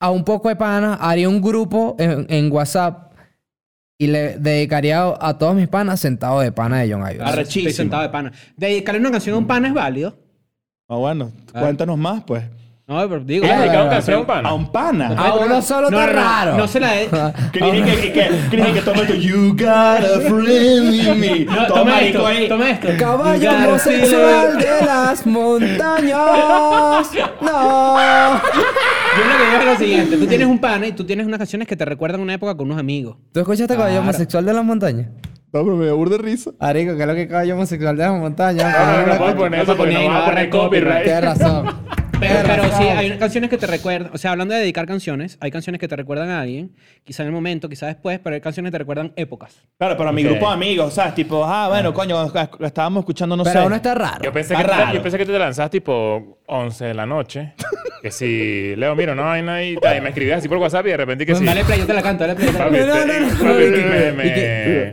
[0.00, 3.12] a un poco de panas, haría un grupo en, en WhatsApp
[3.96, 7.26] y le dedicaría a, todos mis panas sentados de pana de John Iverson.
[7.26, 7.68] Arrechísimo.
[7.70, 8.32] Estoy sentado de pana.
[8.56, 10.14] Dedicarle una canción a un pana es válido.
[10.88, 11.60] Ah, bueno, Ah.
[11.60, 12.44] cuéntanos más, pues.
[12.86, 13.46] No, pero digo...
[13.46, 14.50] ¿Le claro, canción, pana?
[14.50, 15.14] A un pana.
[15.16, 16.56] A uno solo No, está no, no, raro.
[16.58, 17.08] no se la de-
[17.52, 21.18] Que dije que, que, que, que, dije que toma tu You got a friend in
[21.20, 21.44] me.
[21.46, 22.46] No, Toma esto, ahí.
[22.46, 22.88] toma esto.
[22.98, 26.18] Caballo homosexual de las montañas.
[27.40, 28.34] No.
[28.34, 30.16] Yo lo que digo es lo siguiente.
[30.18, 32.66] Tú tienes un pana y tú tienes unas canciones que te recuerdan una época con
[32.66, 33.16] unos amigos.
[33.32, 35.08] ¿Tú escuchaste Caballo homosexual de las montañas?
[35.54, 36.50] No, pero me aburre risa.
[36.60, 38.72] Arico, ¿qué es lo que Caballo homosexual de las montañas?
[38.72, 41.04] No, no, no, No no ahí, vas a no poner agarra copyright.
[41.04, 41.74] Tienes razón.
[42.28, 44.10] Pero, pero sí, hay canciones que te recuerdan.
[44.12, 46.72] O sea, hablando de dedicar canciones, hay canciones que te recuerdan a alguien,
[47.04, 49.62] quizá en el momento, quizá después, pero hay canciones que te recuerdan épocas.
[49.78, 50.30] Claro, pero a mi Ok.
[50.30, 51.14] grupo de amigos, ¿sabes?
[51.14, 52.26] Tipo, ah, bueno, coño,
[52.60, 53.66] estábamos escuchando, no Pero sé.
[53.66, 54.22] uno está raro.
[54.24, 54.94] Yo pensé, Está que te, raro.
[54.94, 57.54] yo pensé que tú te lanzabas tipo 11 de la noche.
[58.02, 60.90] que si, Leo, mira, no vaina y, tal, y me escribías así por WhatsApp y
[60.90, 61.44] de repente que sí.
[61.44, 62.46] Dale play, yo te la canto, dale play.
[62.48, 62.94] yo te la Papi, canto.
[62.98, 64.92] este- no, no, papi, me- y me-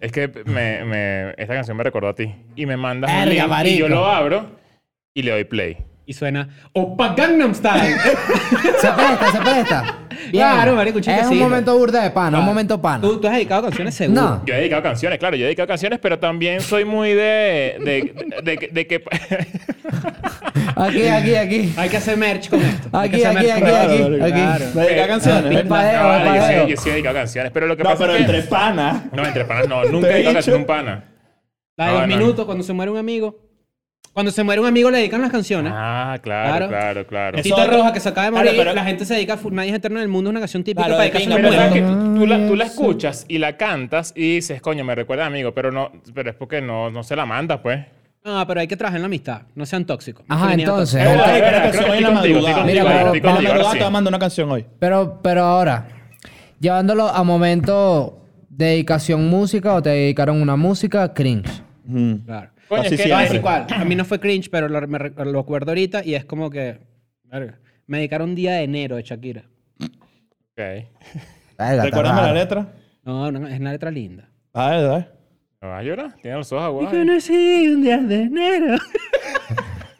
[0.00, 2.32] es que me, me- esta canción me recordó a ti.
[2.54, 3.78] Y me mandas un Verga, link y marico.
[3.78, 4.46] yo lo abro
[5.12, 5.76] y le doy play.
[6.08, 7.96] Y suena Opa Gangnam Style.
[8.80, 9.84] Se presta, se presta.
[10.30, 11.34] Claro, marico, chico, Es sí.
[11.34, 13.00] un momento burda de pana, un momento pana.
[13.02, 14.20] ¿Tú, tú has dedicado canciones seguro.
[14.22, 14.42] No.
[14.46, 18.14] Yo he dedicado canciones, claro, yo he dedicado canciones, pero también soy muy de, de,
[18.42, 19.02] de, de- de que...
[20.76, 21.72] Aquí, aquí, aquí.
[21.76, 22.88] Hay que hacer merch con esto.
[22.92, 24.64] Aquí, aquí, aquí, aquí, Claro, aquí.
[24.74, 25.56] Me dedica canciones.
[25.58, 27.98] Ah, No, vale, yo, sí, yo sí he dedicado canciones, pero lo que No, pasa
[28.04, 28.24] pero es que...
[28.24, 29.02] entre panas.
[29.12, 29.84] No, entre panas no.
[29.84, 31.04] Nunca he dedicado a un pana.
[31.76, 32.16] La de No, dos no.
[32.16, 33.45] minutos, cuando se muere un amigo.
[34.16, 35.70] Cuando se muere un amigo le dedican las canciones.
[35.76, 36.68] Ah, claro, Claro.
[36.68, 37.38] claro, claro.
[37.38, 39.68] Eso- Roja, que se acaba de Claro, morir, pero- la gente se dedica a Nadie
[39.68, 41.82] es eterno en el mundo, es una canción típica Claro, para de dedicarse a que
[41.82, 45.26] tú, tú la, tú la escuchas y la cantas y dices, coño, me recuerda a
[45.26, 47.84] amigo, pero no, pero es porque no, no se la manda, pues.
[48.24, 49.42] No, pero hay que trabajar en la amistad.
[49.54, 50.24] No sean tóxicos.
[50.30, 51.06] Ajá, entonces.
[51.06, 53.90] Mira, te sí.
[53.92, 54.64] mando una canción hoy.
[54.78, 55.88] Pero, pero ahora,
[56.58, 61.62] llevándolo a momento de dedicación música o te dedicaron una música, cringe.
[62.24, 62.48] Claro.
[62.68, 63.84] Coño, Así es que voy a siempre.
[63.84, 66.78] mí no fue cringe, pero lo, me lo acuerdo ahorita y es como que...
[67.24, 69.44] verga, Me dedicaron un día de enero de Shakira.
[69.80, 70.56] Ok.
[70.56, 70.84] Verga,
[71.58, 72.34] está Recuérdame la raro.
[72.34, 72.72] letra.
[73.04, 74.28] No, no, es una letra linda.
[74.52, 75.12] A ver, a ver.
[75.60, 76.16] ¿Me vas a llorar?
[76.20, 76.90] Tiene los ojos aguados.
[76.90, 78.76] Conocí un día de enero.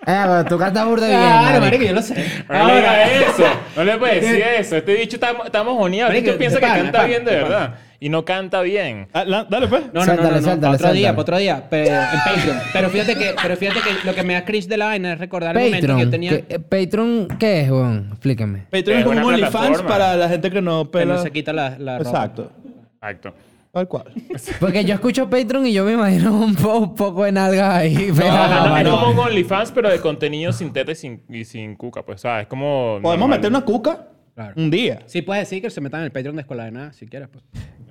[0.09, 1.61] Eh, pero tú cantas burda bien, Claro, marico.
[1.65, 2.15] marico, yo lo sé.
[2.49, 3.45] No le digas eso.
[3.77, 4.77] No le puedes decir eso.
[4.77, 6.11] Este bicho está, está mojoneado.
[6.11, 7.75] Marico, Tú piensas de que canta bien de verdad.
[7.99, 9.09] Y no canta bien.
[9.15, 9.85] Ah, la- dale, pues.
[9.93, 12.59] No, no, no, no, no, otro día, otro día, pero en Patreon.
[12.73, 15.19] Pero fíjate que, pero fíjate que lo que me da cringe de la vaina es
[15.19, 18.09] recordar el momento que yo tenía ¿Qué, eh, Patreon, ¿qué es, weón?
[18.13, 18.59] Explíqueme.
[18.71, 21.15] Patreon Es es como un OnlyFans para la gente que no que pela.
[21.15, 22.11] no se quita la, la ropa.
[22.11, 22.53] Exacto.
[22.97, 23.35] Exacto.
[23.77, 24.05] Tal cual.
[24.61, 27.95] Porque yo escucho Patreon y yo me imagino un, po- un poco de nalgas ahí.
[28.09, 28.91] No, no, no, es no.
[28.99, 32.03] como un OnlyFans, pero de contenido sin teta y sin, y sin cuca.
[32.03, 32.45] Pues, ¿sabes?
[32.45, 33.01] Es como...
[33.03, 33.39] Podemos normal.
[33.39, 34.55] meter una cuca Claro.
[34.57, 35.01] un día.
[35.05, 37.29] Sí, puedes decir que se metan en el Patreon de Escuela de Nada, si quieres.
[37.29, 37.45] Pues.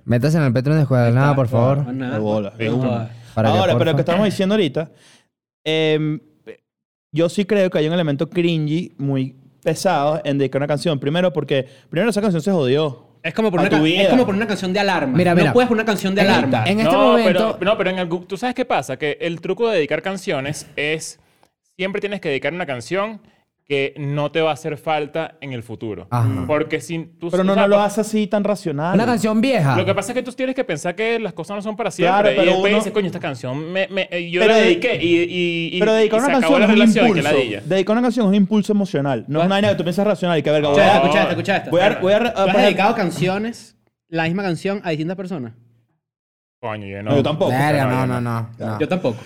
[0.05, 1.85] Métase en el Patreon de Escuela de Nada, por favor.
[1.85, 2.13] No, nada.
[2.15, 2.51] De bola.
[3.35, 4.89] Para que, Ahora, pero lo que estamos diciendo ahorita,
[5.63, 6.19] em,
[7.11, 10.99] yo sí creo que hay un elemento cringy muy pesado en dedicar una canción.
[10.99, 13.14] Primero porque, primero esa canción se jodió.
[13.25, 14.03] Es como, por A una tu ca- vida.
[14.03, 15.17] es como por una canción de alarma.
[15.17, 15.47] Mira, mira.
[15.47, 16.63] No puedes poner una canción de En- alarma.
[16.67, 18.97] en este no, momento- Pero, no, pero en algún- ¿tú sabes qué pasa?
[18.97, 21.19] Que el truco de dedicar canciones es
[21.75, 23.19] siempre tienes que dedicar una canción
[23.67, 26.07] que no te va a hacer falta en el futuro.
[26.11, 26.43] Ajá.
[26.45, 27.31] Porque si tú...
[27.31, 28.93] Pero no, o sea, no lo haces así tan racional.
[28.93, 29.75] Una canción vieja.
[29.75, 31.89] Lo que pasa es que tú tienes que pensar que las cosas no son para
[31.89, 32.13] siempre.
[32.21, 35.03] Claro, y pero después uno- dices, coño, esta canción me, me- yo Pero la dediqué
[35.03, 37.67] y, y, y- Pero dedicar y una se acabó canción la es un impulso.
[37.67, 39.25] Dedicar una canción es un impulso emocional.
[39.27, 40.69] No es una vaina que tú piensas racional y que verga.
[40.69, 41.69] voy Escucha a- esta, escucha esta, escucha esta.
[41.71, 43.75] Voy a, voy a, ¿Tú has a- dedicado canciones,
[44.09, 45.53] la misma canción, a distintas personas?
[46.61, 47.09] Coño, yo no.
[47.09, 47.49] No, yo tampoco.
[47.51, 48.21] Verga, no, no.
[48.21, 48.79] no.
[48.79, 49.17] Yo tampoco.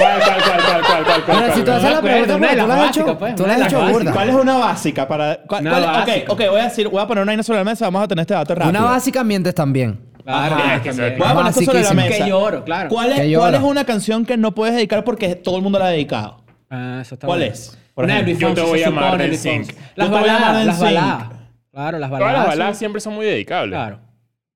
[0.00, 2.56] ¿Cuál, cuál, cuál, cuál, cuál, cuál, cuál, Ahora, si tú haces la pregunta, una de
[2.56, 3.78] porque tú las la has básicas, hecho, pues, tú una la de has las hecho
[3.80, 4.02] básicas.
[4.04, 4.12] burda.
[4.12, 5.40] ¿Cuál es una básica para...?
[5.46, 6.32] ¿cuál- Una cuál- básica.
[6.32, 8.08] Ok, ok, voy a decir, voy a poner una vaina sobre la mesa, vamos a
[8.08, 8.70] tener este dato rápido.
[8.70, 10.00] Una básica mientes también.
[10.24, 12.24] Claro, Ajá, que Voy a poner esto sobre la mesa.
[12.24, 12.88] Que lloro, claro.
[12.88, 13.38] ¿Cuál Que es.
[13.38, 16.42] ¿Cuál es una canción que no puedes dedicar porque todo el mundo la ha dedicado?
[16.70, 17.52] Ah, eso está ¿Cuál bueno.
[17.52, 17.76] es?
[17.94, 18.30] Por Una de ejemplo.
[18.32, 19.64] Luis Yo Fonsi, te voy se a amar supone, del Luis Zinc.
[19.66, 19.80] Fonsi.
[19.96, 21.28] Las Yo te voy a amar baladas, del las baladas.
[21.72, 22.18] Claro, las baladas.
[22.20, 23.76] Todas las son- baladas siempre son muy dedicables.
[23.76, 23.98] Claro.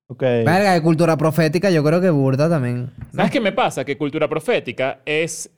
[0.08, 0.20] Ok.
[0.22, 2.90] Verga, de cultura profética, yo creo que burda también.
[3.14, 3.84] ¿Sabes qué me pasa?
[3.84, 5.50] Que cultura profética es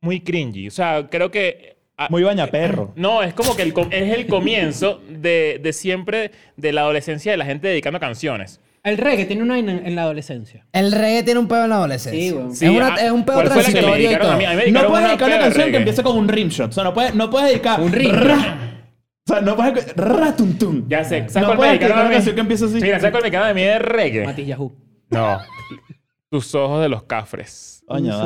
[0.00, 0.68] muy cringy.
[0.68, 1.76] O sea, creo que...
[1.98, 2.92] ah, Muy bañaperro.
[2.96, 7.32] No, es como que el com- es el comienzo de, de siempre de la adolescencia
[7.32, 8.60] de la gente dedicando canciones.
[8.84, 10.66] El reggae tiene una en, en la adolescencia.
[10.72, 12.20] El reggae tiene un pedo en la adolescencia.
[12.20, 12.54] Sí, weón.
[12.56, 14.30] Sí, es, una- ah, es un pedo ¿cuál fue la que me transitorio y todo.
[14.32, 14.44] a mí?
[14.44, 16.70] A mí No puedes dedicar una canción que empiece con un rimshot.
[16.70, 17.80] O sea, no puedes, no puedes dedicar...
[17.80, 18.12] Un ring.
[19.28, 19.94] O sea, no puedes...
[19.96, 20.88] Ratuntum.
[20.88, 21.28] Ya sé.
[21.28, 22.14] ¿Sabes No cuál me puedes dedicaron dedicar a una mí?
[22.16, 22.74] canción que empiece así.
[22.80, 24.24] Mira, ¿sabes cuál me dedicaron a mí de reggae?
[24.24, 24.72] Mati Yahoo.
[25.10, 25.38] No.
[26.30, 27.84] Tus ojos de los cafres.
[27.86, 28.16] Coño,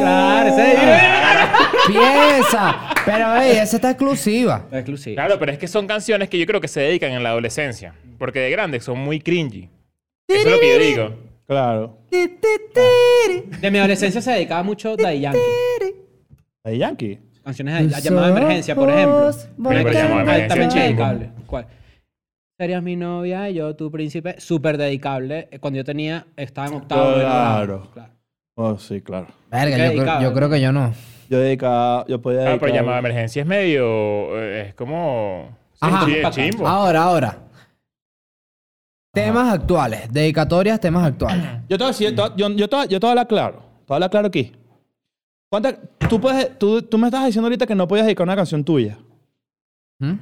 [0.00, 0.78] Claro, ese es
[1.86, 2.76] Piensa.
[3.04, 4.66] Pero, ey, esa está exclusiva.
[4.72, 5.14] exclusivo.
[5.14, 7.94] Claro, pero es que son canciones que yo creo que se dedican en la adolescencia.
[8.18, 9.68] Porque de grandes son muy cringy.
[10.28, 11.16] Eso es lo que yo digo.
[11.46, 11.98] Claro.
[12.10, 15.38] De mi adolescencia se dedicaba mucho Daddy Yankee.
[16.64, 17.18] ¿De Yankee?
[17.44, 19.30] Canciones de la llamada de emergencia, por ejemplo.
[19.32, 20.74] Chimbo.
[20.74, 21.30] dedicable.
[21.46, 21.66] ¿Cuál?
[22.58, 24.40] Serías mi novia y yo tu príncipe.
[24.40, 25.48] Súper dedicable.
[25.60, 27.16] Cuando yo tenía, estaba en octavo.
[27.18, 27.90] grado.
[27.92, 28.08] Claro.
[28.56, 29.26] Oh, sí, claro.
[29.50, 30.92] Verga, yo, creo, yo creo que yo no.
[31.28, 32.04] Yo dedicaba...
[32.06, 34.40] Yo podía Ah, pero llamada de emergencia es medio.
[34.40, 35.56] eh, Es como.
[35.80, 36.06] Ajá.
[36.06, 36.66] sí, chimbo.
[36.66, 37.38] Ahora, ahora.
[39.12, 40.12] Temas actuales.
[40.12, 41.44] Dedicatorias, temas actuales.
[41.68, 43.58] Yo te voy a decir, yo te voy a hablar claro.
[43.58, 44.52] Te voy a hablar claro aquí.
[45.60, 45.78] ¿Cuántas-
[46.08, 48.98] tú, puedes, tú, tú me estás diciendo ahorita que no podías dedicar una canción tuya.
[50.00, 50.14] ¿Mm?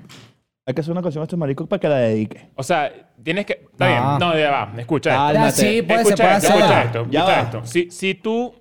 [0.66, 2.50] Hay que hacer una canción a este marico para que la dedique.
[2.54, 3.54] O sea, tienes que...
[3.72, 3.90] Está No.
[3.90, 4.18] bien.
[4.20, 4.72] No, ya va.
[4.80, 5.22] Escucha esto.
[5.22, 5.44] Cálmate.
[5.44, 6.58] Ya, sí, pues se escucha puede esto, hacer.
[6.60, 7.42] escucha esto, Ya escucha va.
[7.42, 7.64] esto.
[7.66, 8.54] Si, si tú,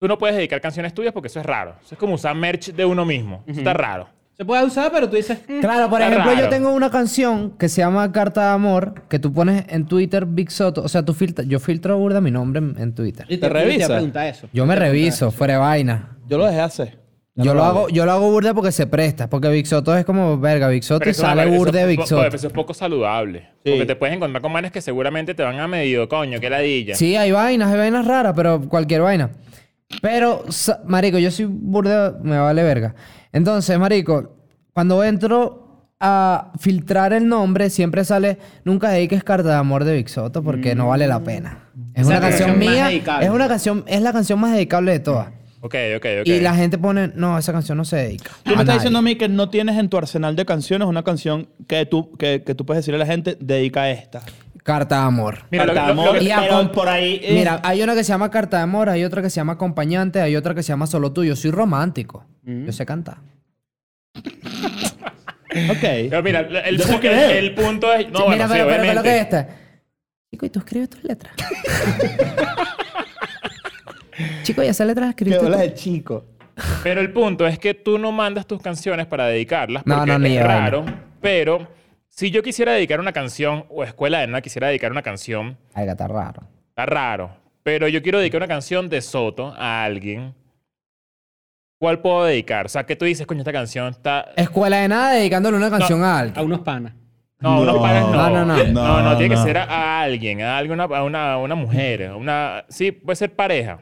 [0.00, 1.76] tú no puedes dedicar canciones tuyas porque eso es raro.
[1.84, 3.44] Eso es como usar merch de uno mismo.
[3.46, 4.08] Eso está raro.
[4.36, 5.38] Se puede usar, pero tú dices...
[5.48, 9.18] mm, Claro, por ejemplo, yo tengo una canción que se llama Carta de Amor, que
[9.20, 10.82] tú pones en Twitter Big Soto.
[10.82, 13.24] O sea, tú filtras, yo filtro burda mi nombre en, en Twitter.
[13.28, 13.86] y ¿Te y revisa?
[13.86, 14.48] pregunta eso.
[14.52, 16.16] Yo me Te reviso, fuera de vaina.
[16.28, 16.98] Yo lo dejé hacer.
[17.36, 19.28] Yo lo hago, yo lo hago burda porque se presta.
[19.28, 22.06] Porque Big Soto es como, verga, Big Soto Pero y sale burda de Big po-
[22.06, 22.24] Soto.
[22.26, 23.48] Eso es poco saludable.
[23.64, 23.70] Sí.
[23.72, 26.94] Porque te puedes encontrar con manes que seguramente te van a medio, coño, que ladilla.
[26.96, 29.30] Sí, hay vainas, hay vainas raras, pero cualquier vaina.
[30.00, 30.44] Pero,
[30.86, 32.94] marico, yo soy burda, me vale verga.
[33.34, 34.36] Entonces, marico,
[34.72, 40.08] cuando entro a filtrar el nombre, siempre sale, nunca dediques carta de amor de Big
[40.08, 41.68] Soto porque no vale la pena.
[41.94, 43.26] Es una canción mía, dedicable.
[43.26, 45.28] es una canción, es la canción más dedicable de todas.
[45.60, 46.26] Ok, ok, ok.
[46.26, 48.30] Y la gente pone, no, esa canción no se dedica.
[48.42, 48.78] Tú me a estás nadie".
[48.80, 52.12] diciendo a mí que no tienes en tu arsenal de canciones una canción que tú,
[52.18, 54.22] que, que tú puedes decirle a la gente, dedica esta.
[54.64, 55.38] Carta de amor.
[55.50, 57.20] Mira, Carta de lo- lo amor, que- Y a pero com- por ahí...
[57.22, 59.52] eh, Mira, hay una que se llama Carta de Amor, hay otra que se llama
[59.52, 61.22] Acompañante, hay otra que se llama Solo Tú.
[61.22, 62.24] Yo soy romántico.
[62.42, 63.18] Yo sé cantar.
[65.70, 65.78] Ok.
[66.10, 67.30] Pero mira, el, Yo te pu- creo.
[67.30, 68.10] el- el punto es...
[68.10, 69.38] No, Sí, bueno, mira, sí, pero, pero ¿qué es lo que es obviamente.
[69.38, 69.56] esta?
[70.32, 71.32] Chico, ¿y tú escribes tus letras?
[74.42, 75.66] Chico, ¿y esas letras las Que escribiste hablas tú?
[75.68, 76.24] de chico.
[76.82, 80.18] Pero el punto es que tú no mandas tus canciones para dedicarlas No, porque no,
[80.20, 80.60] ni es vaina.
[80.60, 80.84] raro.
[81.20, 81.68] Pero
[82.16, 85.88] si yo quisiera dedicar una canción o Escuela de Nada quisiera dedicar una canción, Ay,
[85.88, 86.42] está raro.
[86.68, 87.30] está raro.
[87.62, 90.34] Pero yo quiero dedicar una canción de Soto a alguien.
[91.80, 92.66] ¿Cuál puedo dedicar?
[92.66, 94.32] O sea, que tú dices, coño, esta canción está...
[94.36, 96.38] Escuela de nada dedicándole una canción a alguien.
[96.38, 96.94] A unos panas.
[97.40, 97.80] No, unos No.
[97.82, 98.12] panes no.
[98.12, 98.64] No, no, no.
[98.64, 99.42] No, no, tiene No, que no.
[99.44, 102.64] ser a, alguien, a alguna, a una, a una mujer, a una...
[102.68, 103.80] Sí, puede ser pareja.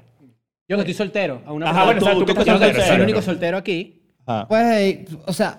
[0.69, 1.43] Yo que estoy soltero.
[1.45, 4.03] A una Ajá, bueno, o sea, tú que estás soltero, soy el único soltero aquí.
[4.27, 4.47] Ah.
[4.49, 5.59] Pues, eh, o sea,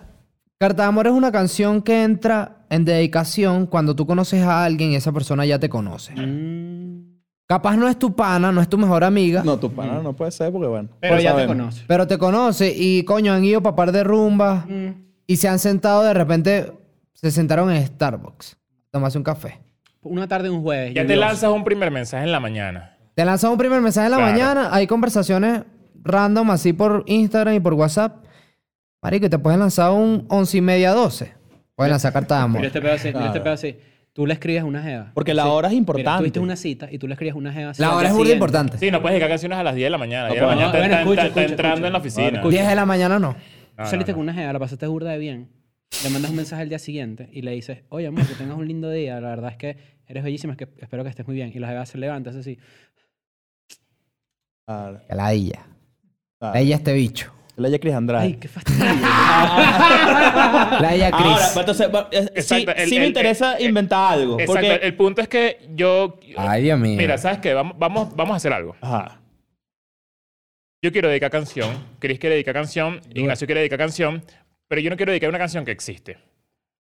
[0.58, 4.92] Carta de Amor es una canción que entra en dedicación cuando tú conoces a alguien
[4.92, 6.14] y esa persona ya te conoce.
[6.16, 7.14] Mm.
[7.46, 10.32] Capaz no es tu pana, no es tu mejor amiga, No, tu pana no puede
[10.32, 10.90] ser porque, bueno.
[11.02, 11.84] Pero no ya te conoce.
[11.88, 14.90] pero te conoce y, coño, han ido para par de rumbas Mm.
[15.28, 16.72] y se han sentado de repente,
[17.14, 19.60] se sentaron en Starbucks a tomarse un café.
[20.02, 20.94] Una tarde, un jueves.
[20.94, 22.98] Ya te lanzas un primer mensaje en la mañana.
[23.14, 24.32] Te lanzan un primer mensaje en la Claro.
[24.32, 25.64] mañana, hay conversaciones
[26.04, 28.24] random así por Instagram y por WhatsApp.
[29.02, 31.34] Marico, te pueden lanzar un once y media, 12.
[31.76, 32.58] Pueden de amor.
[32.62, 33.76] Mira este pedo así, mira este pedo así.
[34.14, 35.12] Tú le escribes una jeva.
[35.16, 35.50] Porque la Sí.
[35.50, 36.20] hora es Mira, importante.
[36.20, 37.72] tuviste una cita y tú le escribes una jeva.
[37.72, 38.38] así La al hora día es muy siguiente.
[38.46, 38.78] importante.
[38.78, 40.28] Sí, no puedes dedicar canciones a las 10 de la mañana.
[40.28, 41.88] No, 10 de la pero- mañana no, está, bueno, está- escucha, está escucha, entrando escucha.
[41.88, 42.42] en la oficina.
[42.42, 43.36] Vale, 10 de la mañana no.
[43.76, 44.20] No, Saliste no, no.
[44.20, 45.50] con una jeva, la pasaste burda de bien.
[46.04, 48.68] Le mandas un mensaje al día siguiente y le dices, oye, amor, que tengas un
[48.68, 49.20] lindo día.
[49.20, 51.52] La verdad es que eres bellísima, es que espero que estés muy bien.
[51.54, 52.60] Y la jeva se levanta, hace así.
[54.68, 55.66] Claro, Que la ella.
[56.40, 56.54] claro.
[56.54, 57.34] La ella este bicho.
[57.56, 58.26] La ella Cris Andrade.
[58.26, 58.84] Ay, qué fastidio.
[60.82, 61.26] La ella Chris.
[61.26, 61.88] Ahora, entonces,
[62.46, 64.40] sí, el- sí me el- interesa el- inventar algo.
[64.40, 64.54] Exacto.
[64.70, 64.88] Porque...
[64.88, 66.20] El punto es que yo...
[66.38, 66.98] Ay, Dios mío.
[66.98, 67.54] Mira, ¿sabes qué?
[67.54, 68.76] Vamos, vamos, vamos a hacer algo.
[68.82, 69.20] Ajá.
[70.84, 74.22] Yo quiero dedicar canción, Chris quiere dedicar canción, Ignacio quiere dedicar canción,
[74.68, 76.18] pero yo no quiero dedicar una canción que existe.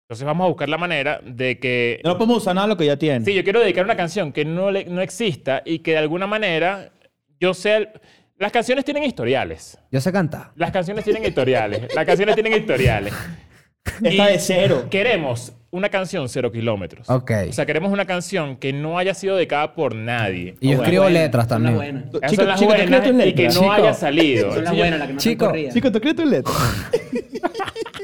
[0.08, 2.02] Entonces vamos a buscar la manera de que...
[2.04, 3.24] No podemos usar nada de lo que ya tiene.
[3.24, 6.28] Sí, yo quiero dedicar una canción que no, le- no exista y que de alguna
[6.28, 6.92] manera
[7.40, 7.78] yo sea...
[7.78, 7.90] el-
[8.38, 9.78] Las canciones tienen historiales.
[9.92, 10.52] Yo sé cantar.
[10.56, 11.94] Las canciones tienen historiales.
[11.96, 13.14] Las canciones tienen historiales.
[14.04, 14.88] Está de cero.
[14.90, 17.10] Queremos una canción cero kilómetros.
[17.10, 17.32] Ok.
[17.50, 20.56] O sea, queremos una canción que no haya sido dedicada por nadie.
[20.60, 21.76] Y yo escribo Buena, letras también.
[21.76, 22.04] buenas.
[22.14, 23.80] Esas Chico, son las chico, ¿te buenas tus y que no letras?
[23.80, 24.54] haya salido.
[24.54, 25.54] Son las Sí, buenas, las que no Chico.
[25.74, 26.54] Chico, ¿tú crees tu letra?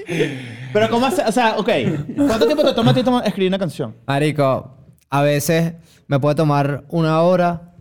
[0.73, 1.23] Pero ¿cómo hace?
[1.23, 1.69] O sea, ok.
[2.15, 3.95] ¿Cuánto tiempo te toma a ti escribir una canción?
[4.05, 4.77] Marico,
[5.09, 5.73] a veces
[6.07, 7.73] me puede tomar una hora,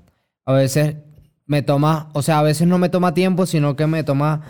[0.45, 0.97] a veces
[1.51, 4.43] me toma, o sea, a veces no me toma tiempo, sino que me toma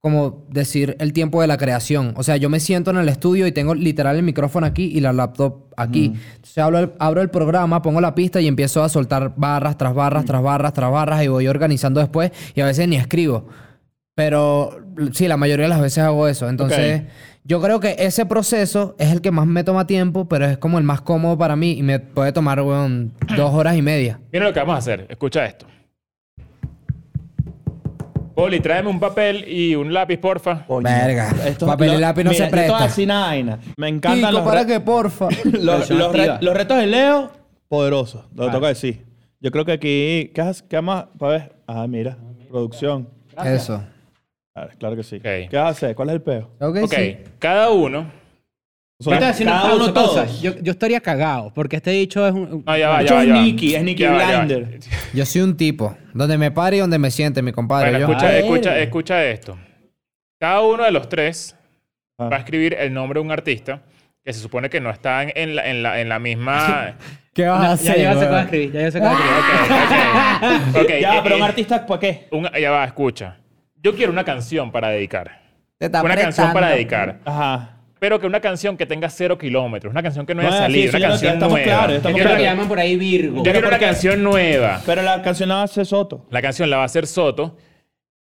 [0.00, 2.14] como decir el tiempo de la creación.
[2.16, 5.00] O sea, yo me siento en el estudio y tengo literal el micrófono aquí y
[5.00, 6.14] la laptop aquí.
[6.36, 9.92] Entonces abro el, abro el programa, pongo la pista y empiezo a soltar barras tras
[9.92, 13.48] barras, tras barras, tras barras y voy organizando después y a veces ni escribo.
[14.14, 14.80] Pero
[15.12, 16.48] sí, la mayoría de las veces hago eso.
[16.48, 17.02] Entonces,
[17.44, 20.78] yo creo que ese proceso es el que más me toma tiempo, pero es como
[20.78, 24.20] el más cómodo para mí y me puede tomar, weón, dos horas y media.
[24.32, 25.06] Mira lo que vamos a hacer.
[25.10, 25.66] Escucha esto.
[28.36, 30.66] Poli, tráeme un papel y un lápiz, porfa.
[30.68, 31.30] Verga.
[31.46, 32.82] esto- Papel y lo- lápiz no mira, se yo presta.
[32.84, 33.58] decir una vaina.
[33.78, 35.28] Me encantan los, para re- que, porfa.
[35.44, 36.38] los, Versión los re- activa.
[36.42, 37.30] los retos de Leo,
[37.66, 38.26] poderosos.
[38.34, 38.52] Lo Vale.
[38.52, 39.04] toca decir.
[39.40, 40.30] Yo creo que aquí...
[40.34, 41.06] ¿Qué, has- qué más?
[41.18, 41.52] Para ver.
[41.66, 42.18] Ah, mira.
[42.50, 43.08] Producción.
[43.44, 43.82] Eso.
[44.78, 45.16] Claro que sí.
[45.16, 45.22] Ok.
[45.22, 45.94] ¿Qué vas a hacer?
[45.94, 46.50] ¿Cuál es el peo?
[46.60, 47.16] Ok, Ok, sí.
[47.38, 48.06] cada uno
[48.98, 50.26] Yo a pausa, pausa.
[50.40, 52.64] Yo, yo estaría cagado, porque este dicho es un...
[52.66, 53.42] No, ya va, De ya va, es ya va.
[53.42, 54.24] Nicky, es Nicky ya va.
[54.44, 54.78] Blinder.
[55.12, 55.96] Yo soy un tipo.
[56.14, 57.90] Donde me pare y donde me siente, mi compadre.
[57.90, 59.58] Bueno, Yo- escucha, escucha, escucha esto.
[60.40, 61.54] Cada uno de los tres
[62.18, 62.30] Ah.
[62.30, 63.82] va a escribir el nombre de un artista
[64.24, 66.96] que se supone que no está en- la, en la, en la misma...
[67.34, 67.98] ¿Qué vas a Ya, hacer?
[68.00, 69.32] ya yo sé a escribir, ya yo sé a escribir.
[69.36, 70.76] Ok, ok.
[70.82, 72.28] Ok, Ya, eh, pero un eh, artista, ¿para qué?
[72.30, 73.36] un- ya va, escucha.
[73.82, 75.42] Yo quiero una canción para dedicar.
[75.76, 77.20] Te está Una canción para dedicar.
[77.26, 77.75] Ajá.
[77.98, 79.90] Pero que una canción que tenga cero kilómetros.
[79.90, 80.90] Una canción que no No, haya sí, salido.
[80.98, 81.64] una canción estamos nueva.
[81.66, 83.42] claros, Yo estamos quiero que llaman por ahí Virgo.
[83.42, 84.82] Yo quiero una canción nueva.
[84.84, 86.26] Pero la canción la va a hacer Soto.
[86.30, 87.56] La canción la va a hacer Soto,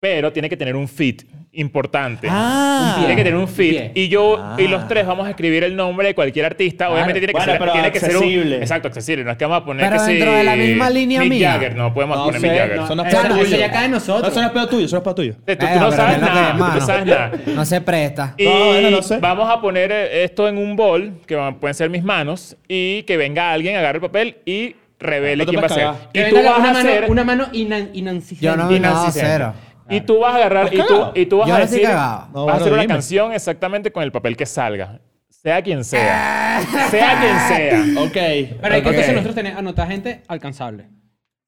[0.02, 1.22] pero tiene que tener un fit
[1.54, 2.28] importante.
[2.30, 2.96] Ah.
[2.98, 3.92] Tiene que tener un fit.
[3.94, 6.90] Y yo y los tres vamos a escribir el nombre de cualquier artista.
[6.90, 8.56] Obviamente tiene que Bueno, ser, pero tiene que ser un- accesible.
[8.58, 9.24] exacto, accesible.
[9.26, 11.52] No es que vamos a poner Pero que dentro de la misma línea Mick mía.
[11.52, 11.76] Jagger.
[11.76, 12.76] No podemos No poner sé, Mick Jagger.
[12.78, 13.58] no, eso no es Eso pedo no- eso tuyo.
[13.60, 14.22] ya cae en nosotros.
[14.24, 15.34] No, eso no es pedo tuyo, eso no es pedo tuyo.
[15.34, 16.52] Tú, tú Venga, no sabes nada.
[16.54, 17.32] Tú no sabes nada.
[17.46, 18.34] No se presta.
[18.38, 19.18] Y No, bueno, no sé.
[19.20, 23.04] vamos a poner eh, esto en un bol, que van- pueden ser mis manos, y
[23.04, 25.88] que venga alguien, agarre el papel y revele No quién va a ser.
[26.14, 27.06] Y tú vas una a mano, hacer...
[27.10, 28.46] una mano inan, inansistente.
[28.46, 29.54] Yo no cero.
[29.92, 31.80] Y tú vas a agarrar y ¿Estás tú, y tú vas Yo a no estoy
[31.80, 32.18] decir, cagado.
[32.20, 32.94] vas No, a bueno, hacer una dime.
[32.94, 35.00] canción exactamente con el papel que salga.
[35.30, 36.62] Sea quien sea.
[36.90, 37.40] sea quien
[37.96, 38.02] sea.
[38.04, 38.58] Ok.
[38.62, 38.94] Pero hay que Ok.
[38.94, 40.86] entonces nosotros tenemos anotar gente alcanzable.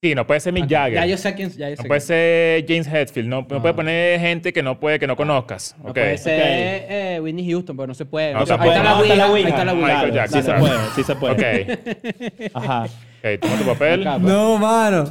[0.01, 0.95] Sí, no puede ser Mick Jagger.
[0.95, 1.49] Ya yo sé quién.
[1.51, 2.07] Ya yo sé no puede quién.
[2.07, 3.29] ser James Hetfield.
[3.29, 5.75] No, no puede poner gente que no puede, que no conozcas.
[5.81, 5.93] No Ok.
[5.93, 6.41] puede ser
[6.89, 8.33] eh, Whitney Houston, pero no se puede.
[8.33, 8.77] No ahí se está puede.
[8.79, 9.13] la No, Ouija.
[9.13, 9.49] está la Ahí Ouija.
[9.49, 9.87] está la Ouija.
[9.87, 10.41] Michael Claro, Jackson.
[10.43, 12.43] Sí se puede, sí se puede.
[12.43, 12.55] Ok.
[12.55, 12.83] Ajá.
[12.83, 14.03] Ok, toma tu papel.
[14.03, 14.19] Pues.
[14.21, 15.05] No, mano.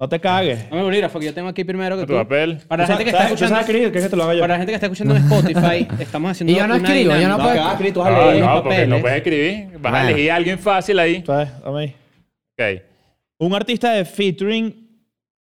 [0.00, 0.70] No te cagues.
[0.70, 2.18] No me bolígrafo, porque yo tengo aquí primero que Tu tú.
[2.18, 2.58] papel.
[2.68, 3.60] Para la ¿Tú gente que sabes- está sabes escuchando.
[3.60, 3.82] escribir?
[3.90, 4.40] ¿Quieres que te lo haga yo?
[4.42, 6.52] Para la gente que está escuchando en Spotify, estamos haciendo.
[6.52, 7.42] Y yo no una escribo, yo no dinámica.
[7.42, 8.40] puedo- que hagas escribir, tú vas a No, leer.
[8.44, 8.88] no, los porque papeles.
[8.88, 9.66] no puedes escribir.
[9.66, 10.08] Vas a Bueno.
[10.08, 11.22] elegir a alguien fácil ahí.
[11.26, 11.48] ¿Sabes?
[11.64, 11.96] Dame ahí.
[12.78, 12.82] Ok.
[13.40, 14.88] Un artista de featuring.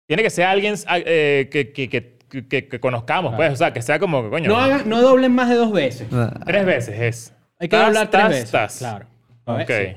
[0.06, 2.16] Tiene que ser alguien eh, que, que, que,
[2.48, 3.52] que- que conozcamos, pues.
[3.52, 4.48] O sea, que sea como, que, coño,
[4.86, 6.08] No, doblen más de dos veces.
[6.46, 7.32] tres veces es.
[7.58, 8.50] Hay que Tas, doblar tres tas, veces.
[8.50, 8.78] tas.
[8.78, 9.06] Claro.
[9.44, 9.68] Ok.
[9.68, 9.96] ver,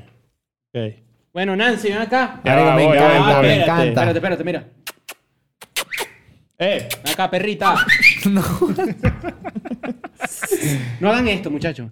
[0.73, 0.93] Ok.
[1.33, 2.41] Bueno, Nancy, ven acá.
[2.43, 3.61] Ya va, me voy, encanta, me Espérate.
[3.61, 3.83] encanta.
[3.89, 4.63] Espérate, espérate, mira.
[6.61, 7.75] Eh, Ven acá, perrita.
[10.99, 11.89] No hagan esto, muchachos.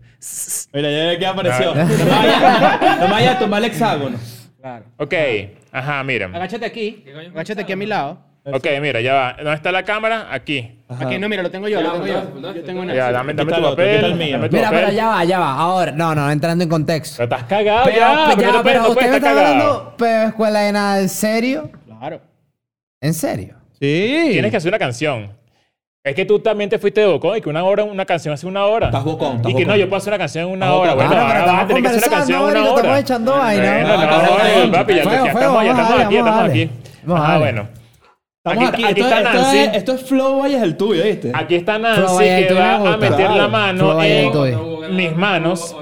[0.73, 1.73] mira, ya que apareció.
[1.73, 4.17] No me vayas no me vayas a tomar el hexágono.
[4.59, 4.85] Claro.
[4.97, 5.13] Ok.
[5.71, 6.25] Ajá, mira.
[6.27, 7.05] Agáchate aquí.
[7.33, 8.26] Agáchate aquí a mi lado.
[8.54, 9.34] Ok, mira, ya va.
[9.38, 10.28] ¿Dónde está la cámara?
[10.32, 10.80] Aquí.
[10.88, 12.54] Aquí, no, mira, lo tengo yo, lo tengo yo.
[12.54, 12.95] Yo tengo una.
[12.95, 14.02] Ya, dame, dame tu papel.
[14.02, 14.70] dame tu Mira, papel.
[14.86, 15.54] pero ya va, ya va.
[15.54, 17.18] Ahora, no, no, entrando en contexto.
[17.18, 18.08] Pero estás cagado Pero, ya.
[18.08, 19.48] pero, porque ya, pero usted me está cagado.
[19.48, 21.70] hablando, pero escuela de nada, ¿en serio?
[21.86, 22.22] Claro.
[23.02, 23.56] ¿En serio?
[23.80, 24.30] Sí.
[24.32, 25.36] Tienes que hacer una canción.
[26.04, 28.48] Es que tú también te fuiste de bocón y que una hora, una canción hace
[28.48, 28.86] una hora.
[28.88, 30.93] Estás bocón, estás Y que no, yo puedo hacer una canción en una hora.
[30.93, 32.74] Bueno, Claro, pero ahora vas a tener que hacer una canción en conversando, una marico,
[32.88, 33.00] hora.
[33.00, 33.74] estamos echando vaina.
[33.74, 35.20] Bueno, No, no, no, no, no, papi, ya, estamos,
[35.60, 36.70] aquí, ya estamos aquí.
[37.10, 37.68] Ah, bueno.
[38.52, 38.91] Estamos Aquí- aquí.
[38.91, 39.58] aquí esto, está esto Nancy.
[39.58, 41.32] es, esto es Flow Vaya es el tuyo, ¿viste?
[41.34, 45.76] Aquí está Nancy que va a meter la mano en mis manos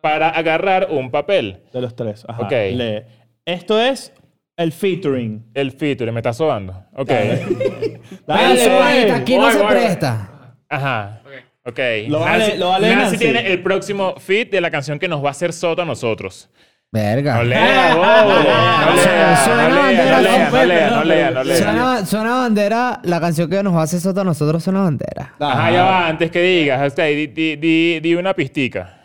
[0.00, 1.62] para agarrar un papel.
[1.72, 2.24] De los tres.
[2.28, 2.42] Ajá.
[2.42, 2.50] Ok.
[2.50, 3.02] Lee.
[3.44, 4.12] Esto es
[4.56, 5.46] el featuring.
[5.54, 6.84] El feature, me está sobando.
[6.96, 7.08] Ok.
[7.08, 9.12] Dale, Eso, pues.
[9.12, 10.54] aquí no se presta.
[10.68, 11.20] Ajá.
[11.64, 11.78] Ok.
[12.08, 13.18] Lo vale- Nancy, lo vale Nancy Nancy.
[13.18, 16.50] tiene el próximo feat de la canción que nos va a hacer Soto a nosotros.
[16.92, 17.36] Verga.
[17.36, 18.04] No lea, bobo.
[18.04, 22.04] No lea, Suena no lea, bandera, no lea, no, no lea, no lea, no lea.
[22.04, 25.34] Suena, bandera, la canción que nos hace Soto a nosotros suena bandera.
[25.40, 28.98] Ajá, ya va, antes que digas, di, di, una pistica.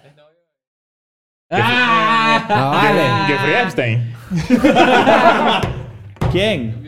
[1.49, 2.45] ¡Ah!
[2.49, 3.03] No vale.
[3.27, 4.13] Jeffrey Epstein.
[6.31, 6.83] ¿Quién?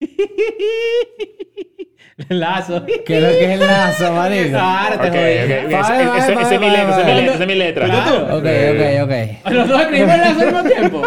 [2.28, 2.84] Lazo.
[3.06, 4.48] ¿Qué es lo que es el lazo, marico?
[4.50, 5.20] Claro, te Ok, jodí.
[5.22, 5.50] ok.
[5.50, 7.14] Ese- Vale, ese- vale, ese- vale, Esa es mi letra, esa es mi vale.
[7.20, 7.84] letra, esa es mi letra.
[7.86, 8.36] Claro.
[8.36, 9.52] Ok, ok, ok.
[9.52, 11.02] Los dos escribimos el lazo al mismo tiempo.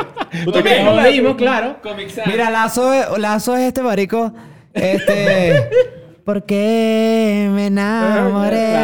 [0.45, 0.86] ¿Tú también?
[0.86, 1.76] jodimos, claro.
[2.28, 4.32] Mira, Lazo, es- Lazo es este marico.
[4.74, 5.70] Este.
[6.26, 8.76] ¿Por qué me enamoré?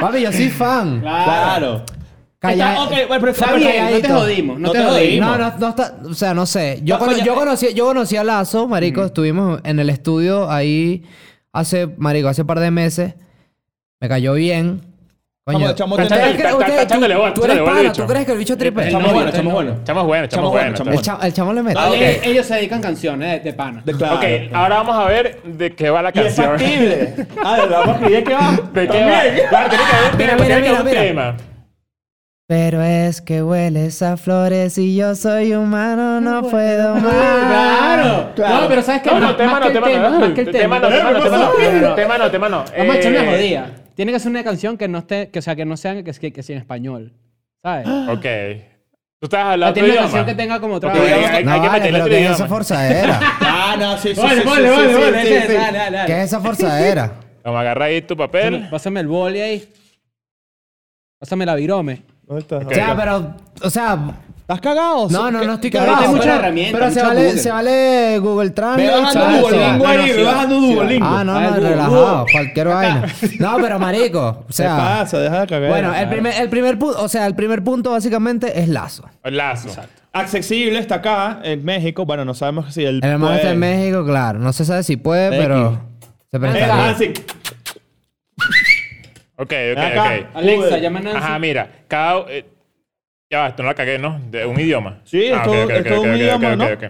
[0.00, 1.00] Papi, yo soy fan.
[1.00, 1.82] Claro.
[2.42, 4.14] Calla- Está- ok, bueno, pero Está bien, no te calladito.
[4.18, 5.28] jodimos, no, No te te jodimos.
[5.30, 5.94] No, no, no está.
[6.04, 6.80] O sea, no sé.
[6.82, 7.36] Yo, No, cono- yo, eh.
[7.36, 9.04] conocí, yo conocí a Lazo, marico.
[9.04, 11.04] Estuvimos en el estudio ahí
[11.52, 13.14] hace, marico, hace un par de meses.
[14.00, 14.80] Me cayó bien.
[15.44, 15.58] Coño.
[15.60, 17.92] Chamo, chamo, ¿Ustedes está- creen- está- está ustedes- echándole tú- eres pana.
[17.92, 18.84] ¿tú crees que el bicho tripe?
[18.84, 19.76] El Chamo bueno, chamo bueno.
[19.84, 21.78] Chamo bueno, chamo Chamo bueno, El, chamo le mete.
[21.80, 21.90] Ah.
[21.94, 23.82] Ellos, ellos se dedican canciones de, de pana.
[23.84, 24.16] De claro.
[24.16, 26.46] Ok, ahora vamos a ver de qué va la Y es canción.
[26.58, 27.26] factible.
[27.44, 27.78] Ah, ¿de verdad?
[27.80, 28.60] ¿Vamos a escribir qué va?
[28.72, 29.48] ¿De qué va?
[29.48, 31.36] Claro, tiene que haber un Mira, tema,
[32.48, 37.02] Pero es que hueles a flores y yo soy humano, no puedo más.
[37.12, 38.32] Claro.
[38.34, 38.60] Claro.
[38.62, 39.10] No, pero ¿sabes qué?
[39.10, 40.20] No, no, Más- tema más no, que el tema no.
[40.20, 40.98] Más que el Tema no, tema.
[40.98, 41.94] tema no, tema no.
[41.94, 42.64] Tema no, tema no.
[42.76, 43.70] Vamos a echarle una Eh, jodida.
[43.94, 46.12] Tiene que ser una canción que no esté, que, o sea, que no sea que,
[46.12, 47.12] que, que sea en español.
[47.62, 47.86] ¿Sabes?
[48.08, 48.26] Ok.
[49.20, 50.26] Tú estás hablando tiene otro una canción idioma.
[50.26, 50.92] que tenga como otra.
[50.92, 52.34] Hay- hay No, que vale, meterle otro ¿qué es idioma.
[52.36, 53.20] esa forzadera?
[53.40, 54.20] Ah, no, sí, sí.
[54.20, 55.98] Vale, sí, vale, sí, vale, sí, vale.
[56.06, 57.12] ¿Qué es esa forzadera?
[57.44, 58.52] Vamos a agarrar ahí tu papel.
[58.54, 59.68] Pásame, pásame el boli ahí.
[61.20, 62.02] Pásame la virome.
[62.26, 62.64] ¿Dónde estás?
[62.64, 62.74] Ok.
[62.74, 63.98] Ya, pero, o sea,
[64.40, 65.08] ¿Estás cagado?
[65.08, 65.96] no, no, no estoy cagado.
[65.96, 67.38] hay muchas pero- herramientas, Pero se mucho vale, Google.
[67.42, 69.38] se vale Google Ve Translate.
[69.38, 70.74] Duolingo ahí, ve bajando Sí va.
[70.74, 71.06] Duolingo.
[71.06, 72.26] Ah, no, Ah, no, relajado.
[72.32, 73.06] Cualquier vaina.
[73.38, 74.76] No, pero marico, o ¿Qué sea...
[74.76, 75.18] pasa?
[75.18, 75.70] Deja de cagar.
[75.70, 79.04] Bueno, el primer, el primer punto, o sea, el primer punto básicamente es Lazo.
[79.24, 79.68] Lazo.
[80.12, 82.04] Accesible está acá en México.
[82.04, 82.96] Bueno, no sabemos si el.
[83.02, 83.58] El hermano está en.
[83.60, 84.38] México, claro.
[84.38, 85.80] No se sabe si puede, pero
[86.30, 86.88] se prestaría.
[86.90, 87.12] ah, sí.
[89.36, 90.02] Ok, ok, acá.
[90.20, 90.36] ok.
[90.36, 91.18] Alexa, llama a Nancy.
[91.18, 91.68] Ajá, mira.
[91.88, 92.24] Cada...
[92.28, 92.44] eh,
[93.30, 94.20] ya va, esto no la cagué, ¿no?
[94.30, 95.00] De un idioma.
[95.04, 96.64] Sí, es Ah, todo- es todo un idioma, ok, ¿no?
[96.66, 96.84] ok, ok.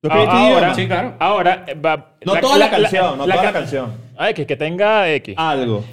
[0.00, 0.74] ¿Tú Ah, ahora, idioma?
[0.74, 1.14] Sí, claro.
[1.18, 2.12] Ahora eh, va...
[2.24, 3.92] No toda la canción, no toda la ca- canción.
[4.16, 5.34] Ay, que, que tenga X.
[5.38, 5.84] Algo.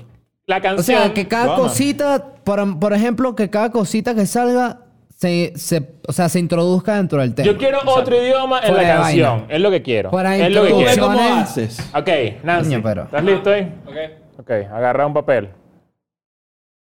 [0.48, 0.84] La O canción...
[1.02, 4.80] sea, que cada cosita, por, por ejemplo, que cada cosita que salga
[5.18, 7.46] se, se- o sea, se introduzca dentro del tema.
[7.48, 9.40] Yo quiero otro idioma en Fuera la de canción.
[9.40, 9.54] vaina.
[9.56, 10.10] Es lo que quiero.
[10.12, 11.04] Fuera es lo que ¿Tú ves quiero.
[11.08, 11.80] cómo Canciones.
[11.80, 11.92] haces?
[11.96, 12.70] Ok, Nancy.
[12.72, 13.74] Coño, pero- ¿Estás listo ahí?
[13.88, 13.96] Ok.
[14.42, 15.50] Ok, agarra un papel.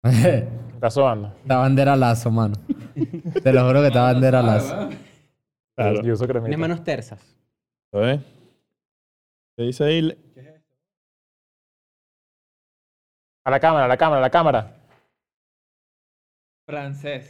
[0.74, 1.34] Está sobando.
[1.44, 2.54] La bandera Lazo, mano.
[3.42, 4.88] Te lo juro que está bandera Lazo.
[5.74, 6.02] Claro.
[6.02, 6.44] Yo uso cremita.
[6.44, 7.20] Tienes manos tersas.
[7.92, 8.20] A ver.
[9.56, 10.16] ¿Qué dice ahí?
[13.44, 14.78] A la cámara, a la cámara, a la cámara.
[16.69, 17.25] Francés.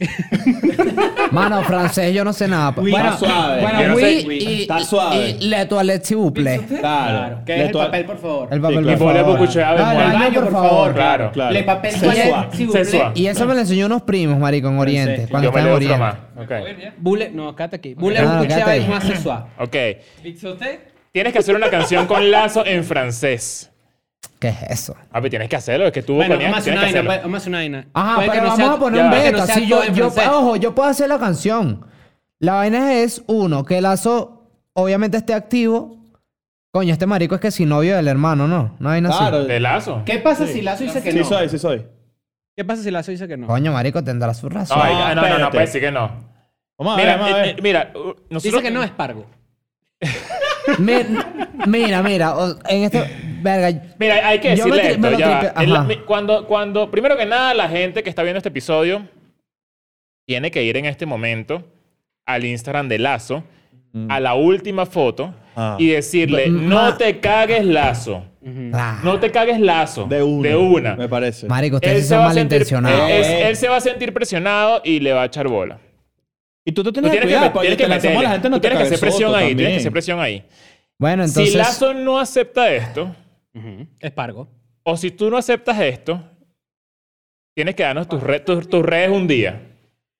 [1.31, 2.73] Mano, francés yo no sé nada.
[2.75, 3.61] Oui, bueno, está suave.
[3.61, 5.29] bueno, oui, sé, y, está suave.
[5.39, 6.59] y le toilette s'il vous plaît.
[6.67, 7.39] Claro.
[7.45, 8.49] ¿Qué Le es el papel, por favor?
[8.51, 8.99] El papel, Sí, Y claro.
[8.99, 9.37] por favor.
[9.39, 10.11] bucuche a ver, Dale, mueve.
[10.11, 10.93] al baño, por favor.
[10.93, 11.31] Claro.
[11.31, 11.51] Claro.
[11.53, 12.47] Le papel toilette, suave.
[12.51, 12.85] s'il vous plaît.
[12.85, 13.11] suave.
[13.15, 15.13] Y eso me lo enseñó unos primos, marico, en Oriente.
[15.13, 15.31] Francés.
[15.31, 16.25] Cuando Yo me estaba en leo Oriente.
[16.35, 16.85] más.
[16.91, 16.97] Ok.
[16.97, 17.93] Bule, no, quédate aquí.
[17.93, 19.45] Bule Ah, un más sexual.
[19.57, 19.75] Ok.
[20.21, 20.81] ¿Pixote?
[21.13, 23.68] Tienes que hacer una canción con lazo en francés.
[24.39, 24.95] ¿Qué es eso?
[25.11, 25.85] A ver, tienes que hacerlo.
[25.87, 27.11] Es que tú Bueno, vamos a hacer tienes una que vaina.
[27.11, 27.23] hacerlo.
[27.23, 27.87] Vamos a hacer una vaina.
[27.93, 29.45] Ajá, Puede que pero no vamos sea- a poner ya un no beta.
[29.45, 31.85] sea Si yo, yo, ojo, yo puedo hacer la canción.
[32.39, 34.43] La vaina es, uno, que Lazo
[34.73, 35.97] obviamente esté activo.
[36.71, 38.75] Coño, este marico es que si novio del hermano, ¿no?
[38.79, 39.23] No hay nada así.
[39.23, 39.43] Claro.
[39.45, 40.03] De lazo.
[40.05, 41.25] ¿Qué pasa si Lazo dice que Sí no?
[41.25, 41.85] soy, sí soy.
[42.55, 43.47] ¿Qué pasa si Lazo dice que no?
[43.47, 44.77] Coño, marico, tendrá su razón.
[44.81, 46.11] Ay, No, no, no, no, no, puede decir que no.
[46.77, 47.49] Vamos a ver, Mira, vamos a eh, ver.
[47.49, 47.99] eh, mira, uh,
[48.29, 48.43] nosotros...
[48.43, 49.25] Dice que no es pargo.
[50.77, 51.17] Mi-
[51.67, 53.03] mira, mira, o- en este.
[53.41, 53.81] Verga.
[53.97, 55.11] Mira, hay que Yo me decirle tri- me esto.
[55.11, 55.39] lo ya va.
[55.41, 55.83] tripe- El- ajá.
[55.85, 59.07] mi- cuando, cuando, primero que nada, la gente que está viendo este episodio
[60.27, 61.63] tiene que ir en este momento
[62.25, 63.43] al Instagram de Lazo,
[64.07, 65.75] a la última foto, Ah.
[65.79, 66.61] y decirle, Ma-
[66.91, 68.23] no te cagues Lazo.
[68.73, 70.05] Ah, No te cagues Lazo.
[70.05, 70.49] De una.
[70.49, 70.95] De una.
[70.95, 71.47] Me parece.
[71.47, 73.09] marico, ustedes se, son va a sentir, malintencionados.
[73.09, 75.79] él, él- él se va a sentir presionado y le va a echar bola.
[76.65, 77.87] Y tú te Tú tienes que tienes que, cuidar, tienes que
[78.21, 79.55] la gente no Tú te tienes que hacer presión ahí.
[79.55, 80.45] Tienes que hacer presión ahí.
[80.99, 81.51] Bueno, entonces.
[81.53, 83.15] Si Lazo no acepta esto,
[83.53, 83.87] Ujú.
[83.99, 84.49] Es pargo.
[84.83, 86.21] o si tú no aceptas esto,
[87.55, 89.61] tienes que darnos tus, re- tus, tus redes un día.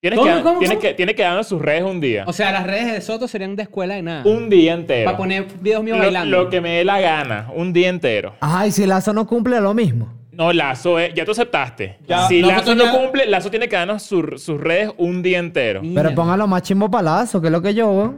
[0.01, 0.81] Tienes, ¿Cómo, que, cómo, tienes, cómo?
[0.81, 2.23] que, tienes que darnos sus redes un día.
[2.25, 4.23] O sea, las redes de Soto serían de escuela de nada.
[4.25, 5.03] un día entero.
[5.05, 6.43] Para poner videos míos lo, bailando.
[6.43, 7.49] lo que me dé la gana.
[7.53, 8.35] Un día entero.
[8.39, 10.13] Ajá, y si Lazo no cumple lo mismo.
[10.39, 11.97] No, Lazo, es- ya tú aceptaste.
[12.07, 15.37] Ya, si Lazo no ya- cumple, Lazo tiene que darnos su- sus redes un día
[15.37, 15.81] entero.
[15.93, 18.13] Pero póngalo más chimbo para Lazo, que es lo que yo.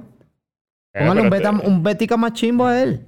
[0.93, 3.07] Eh, Póngale un, beta, te- un betica más chimbo a él.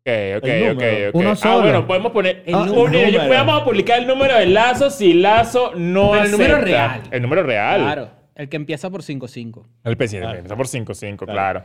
[0.00, 1.08] Ok, ok, ok, número.
[1.10, 1.14] ok.
[1.14, 1.60] Uno Ah, solo.
[1.60, 2.42] bueno, podemos poner.
[2.46, 3.08] El un- número.
[3.10, 6.64] yo- vamos a publicar el número de Lazo si Lazo no Pero el número acepta.
[6.66, 7.00] real.
[7.12, 7.80] El número real.
[7.82, 8.10] Claro.
[8.34, 9.66] El que empieza por 5-5.
[9.84, 11.62] El presidente empieza por 5-5, claro.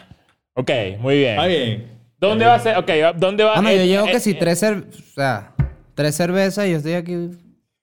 [0.53, 0.69] Ok,
[0.99, 1.31] muy bien.
[1.35, 1.87] Está bien.
[2.19, 2.77] ¿Dónde va a ser?
[2.77, 4.81] Ok, ¿dónde va Ah, no, eh, yo llevo eh, que si eh, tres, o
[5.13, 5.51] sea,
[5.95, 7.13] tres cervezas y yo estoy aquí.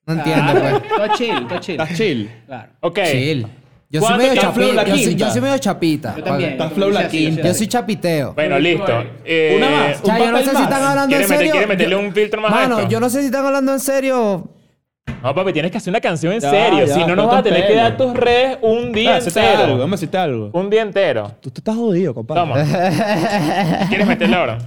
[0.06, 0.88] No entiendo, pues.
[0.88, 1.80] Todo chill, todo chill.
[1.80, 2.30] Estás chill.
[2.46, 2.72] Claro.
[2.80, 2.98] Ok.
[3.10, 3.46] Chill.
[3.92, 4.72] Yo soy ¿Cuánto medio chapita.
[4.72, 5.24] la Yo, soy- quinta?
[5.26, 6.14] yo soy medio chapita.
[6.16, 6.50] Yo también.
[6.52, 7.42] Está flow la Yo soy así, quinta.
[7.48, 8.34] Yo soy chapiteo.
[8.34, 9.04] Bueno, listo.
[9.24, 10.00] Eh, Una más.
[10.00, 10.62] O sea, Un yo no sé si más.
[10.62, 11.52] están hablando en ¿Quiere meter- serio.
[11.52, 13.80] quiere meterle Yo- un filtro más a Mano, yo no sé si están hablando en
[13.80, 14.48] serio.
[15.24, 16.86] No, papi, tienes que hacer una canción en Ya, serio.
[16.86, 17.82] ya, si no, nos vas a tener que pelo.
[17.82, 19.78] dar tus redes un día Ah, hacete algo, entero.
[19.78, 20.50] vamos a decirte algo.
[20.52, 21.32] Un día entero.
[21.40, 22.40] Tú, tú estás jodido, compadre.
[22.42, 23.86] Toma.
[23.88, 24.58] ¿Quieres meterle ahora?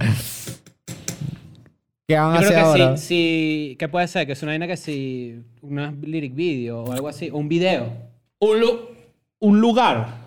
[2.06, 2.96] ¿Qué van a Yo hacer creo que ahora?
[2.98, 3.76] sí, sí.
[3.78, 4.26] ¿Qué puede ser?
[4.26, 5.40] Que es una vaina que si.
[5.62, 7.30] Una lyric video o algo así.
[7.30, 7.86] O un video.
[8.40, 8.88] Un, lu-
[9.40, 10.22] un lugar.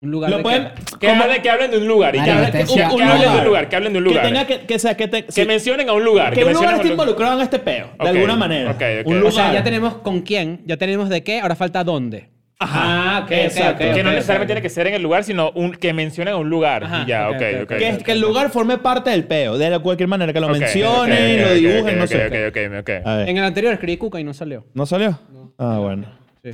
[0.00, 2.16] Un lugar Lo de pueden- que- Que, hablen, que hablen de un lugar.
[2.16, 3.68] Y que, Marico, hablen, que, que sea- hablen un de un lugar.
[3.68, 4.22] Que hablen de un lugar.
[4.22, 6.32] Que tenga que, que sea que te, Que sí, mencionen a un lugar.
[6.34, 8.70] que un lugar mencionen a esté lu- involucrado en este peo, de Ok, alguna manera.
[8.72, 9.06] ok, ok.
[9.06, 9.32] Un O lugar.
[9.32, 12.30] O sea, ya tenemos con quién, ya tenemos de qué, ahora falta dónde.
[12.62, 13.16] Ajá.
[13.16, 13.84] Ah, ok, ok, Exacto.
[13.84, 16.48] ok, Que no necesariamente tiene que ser en el lugar, sino un, que mencionen un
[16.48, 16.84] lugar.
[16.84, 17.68] Ajá, y ya, ok, ok.
[17.68, 21.54] Que, que el lugar forme parte del peo, de cualquier manera, que lo mencionen, lo
[21.54, 22.26] dibujen, no sé.
[22.26, 22.68] ok, qué.
[22.68, 22.88] ok, ok.
[23.28, 24.66] En el anterior escribí Cuca y no salió.
[24.74, 25.18] ¿No salió?
[25.58, 26.06] Ah, bueno.
[26.42, 26.50] Sí.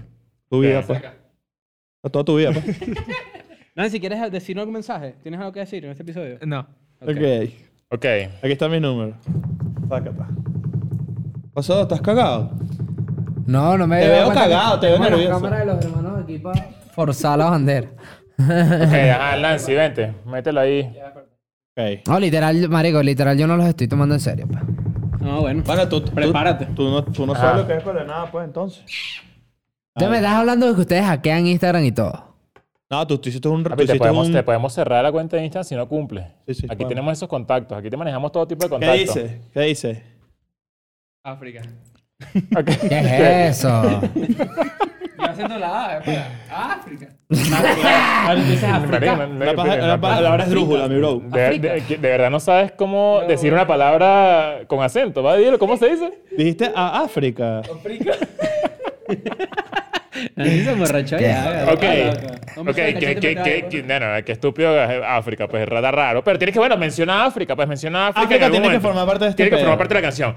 [0.50, 1.02] Tu vida, pues.
[2.10, 2.64] Toda tu vida, pues.
[3.74, 5.14] Nancy, ¿quieres decirnos algún mensaje?
[5.22, 6.38] ¿Tienes algo que decir en este episodio?
[6.46, 6.60] No.
[7.00, 7.10] Ok.
[7.10, 7.50] ok.
[7.90, 8.04] Ok.
[8.42, 9.16] Aquí está mi número.
[9.88, 10.28] Sácata.
[11.54, 11.82] ¿Pasó?
[11.82, 12.52] ¿Estás cagado?
[13.48, 15.30] No, no me Te he dado veo cagado, te veo nervioso.
[15.30, 17.88] cámara de los hermanos aquí para forzar la bandera.
[18.38, 20.14] Ok, ajá, Nancy, vente.
[20.26, 20.82] Mételo ahí.
[21.76, 22.06] Ok.
[22.08, 24.62] No, literal, marico, literal, yo no los estoy tomando en serio, pues.
[25.20, 25.62] No, bueno.
[25.64, 26.66] Bueno, tú, tú- Prepárate.
[26.66, 28.84] Tú, no, tú sabes lo que es coordenada, pues, entonces.
[29.94, 32.24] Entonces me estás hablando de que ustedes hackean Instagram y todo.
[32.90, 33.62] No, tú, tú hiciste un...
[33.64, 35.88] tú Papi, te, hiciste podemos, un- te podemos cerrar la cuenta de Instagram si no
[35.88, 36.26] cumple.
[36.46, 36.88] Sí, sí, aquí podemos.
[36.90, 37.76] tenemos esos contactos.
[37.78, 39.14] Aquí te manejamos todo tipo de ¿Qué contactos.
[39.14, 39.40] dice?
[39.52, 40.02] ¿Qué dice?
[41.24, 41.62] África.
[42.56, 42.66] Ok.
[42.88, 44.00] ¿Qué es eso?
[45.18, 46.72] Yo haciendo la A.
[46.74, 47.08] África.
[47.28, 47.86] Dices Marico,
[48.66, 49.16] África.
[49.16, 51.20] no- no- La, no- hora es drújula, mi bro.
[51.24, 55.22] de, de- de verdad no sabes cómo decir una palabra con acento.
[55.22, 55.36] ¿Va?
[55.36, 56.22] Dilo, ¿cómo se dice?
[56.36, 57.62] Dijiste a África.
[60.36, 61.66] Se emborrachó ya.
[61.72, 61.82] Ok,
[62.56, 65.62] ok, ¿sabes que, que que, te que, que- no, no, que estúpido es África, pues
[65.62, 66.24] es raro, raro.
[66.24, 68.26] Pero tienes que, bueno, menciona África, pues menciona África.
[68.26, 70.34] África tiene que formar parte de este Tiene que formar parte de la canción.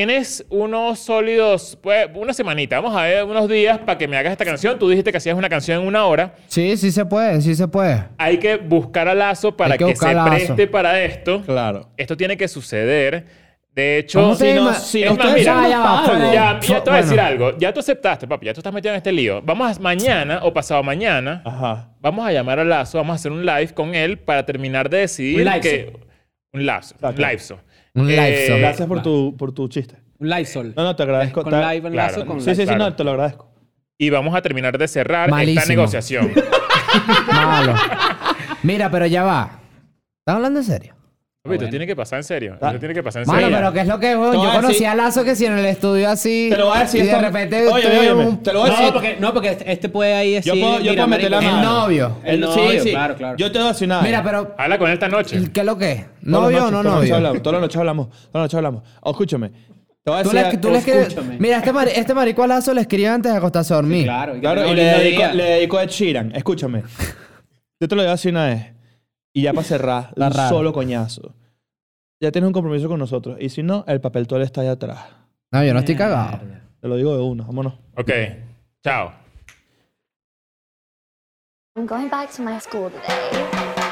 [0.00, 4.32] Tienes unos sólidos, pues, una semanita, vamos a ver, unos días para que me hagas
[4.32, 4.78] esta canción.
[4.78, 6.34] Tú dijiste que hacías una canción en una hora.
[6.48, 8.04] Sí, sí se puede, sí se puede.
[8.18, 10.28] Hay que buscar a Lazo para Hay que se Lazo.
[10.30, 11.40] preste para esto.
[11.46, 11.88] Claro.
[11.96, 13.24] Esto tiene que suceder.
[13.74, 16.76] De hecho, ¿Cómo te Si no, si Es más, mira, ya ya, ya te voy
[16.76, 16.96] a Bueno.
[17.02, 17.56] decir algo.
[17.56, 18.44] Ya tú aceptaste, papi.
[18.44, 19.40] Ya tú estás metido en este lío.
[19.40, 21.40] Vamos a, mañana o pasado mañana.
[21.42, 21.88] Ajá.
[22.00, 24.98] Vamos a llamar a Lazo, vamos a hacer un live con él para terminar de
[24.98, 25.96] decidir Un que...
[26.52, 27.60] Un Lazo, un Exacto.
[27.96, 28.56] Un livezo.
[28.58, 29.96] Gracias por tu, por tu chiste.
[30.18, 30.72] Un Lysol.
[30.76, 31.42] No, no, te agradezco.
[31.42, 32.26] Con live enlazo claro.
[32.30, 32.84] con Sí, sí, sí, Claro.
[32.84, 33.50] no, te lo agradezco.
[33.98, 35.60] Y vamos a terminar de cerrar Malísimo.
[35.60, 36.32] esta negociación.
[37.32, 37.74] Malo.
[38.62, 39.60] Mira, pero ya va.
[40.20, 40.94] ¿Estás hablando en serio?
[41.46, 41.70] Papi, bueno.
[41.70, 42.56] tiene que pasar en serio.
[42.60, 42.66] Ah.
[42.68, 43.56] Esto tiene que pasar en Mano, serio.
[43.56, 45.64] pero ¿qué es lo que voy Yo conocí decir- a Lazo que si en el
[45.66, 46.48] estudio así.
[46.50, 47.66] Te lo voy a decir Y de repente.
[47.68, 48.92] Oye, un- te lo voy a No, decir.
[48.92, 51.58] porque, no, porque este- puede ahí Yo decir, puedo, yo mira, puedo meter la mano.
[51.58, 52.16] El novio.
[52.24, 52.90] El- El sí, novio, sí.
[52.90, 53.36] claro, claro.
[53.36, 54.02] Yo te voy a decir nada.
[54.02, 54.54] Mira, pero.
[54.58, 55.40] Habla con él esta noche.
[55.52, 56.04] ¿Qué es lo que es?
[56.22, 57.14] ¿Novio o no todas las noches novio?
[57.16, 58.08] hablamos, Todas las noches hablamos.
[58.10, 58.82] Todas las noches hablamos.
[59.02, 59.50] Oh, escúchame.
[59.50, 60.52] Te voy a Tú decir...
[60.52, 61.36] le, tú le escribes- Escúchame.
[61.40, 64.04] Mira, este, mari- este marico a Lazo le escribe antes de acostarse a dormir.
[64.04, 65.32] Claro, Claro, y le dedico, día.
[65.34, 66.32] le dedico a Ed Sheeran.
[66.34, 66.82] Escúchame.
[67.80, 68.66] Yo te lo voy a decir una vez.
[69.36, 70.48] Y ya para cerrar, Está un raro.
[70.48, 71.34] solo coñazo.
[72.22, 73.36] Ya tienes un compromiso con nosotros.
[73.38, 74.98] Y si no, el papel todo está allá atrás.
[75.52, 76.40] No, yo no estoy cagado.
[76.80, 77.44] Te lo digo de uno.
[77.44, 77.74] Vámonos.
[77.98, 78.10] Ok.
[78.82, 79.12] Chao.
[81.76, 83.85] I'm going back to my school today.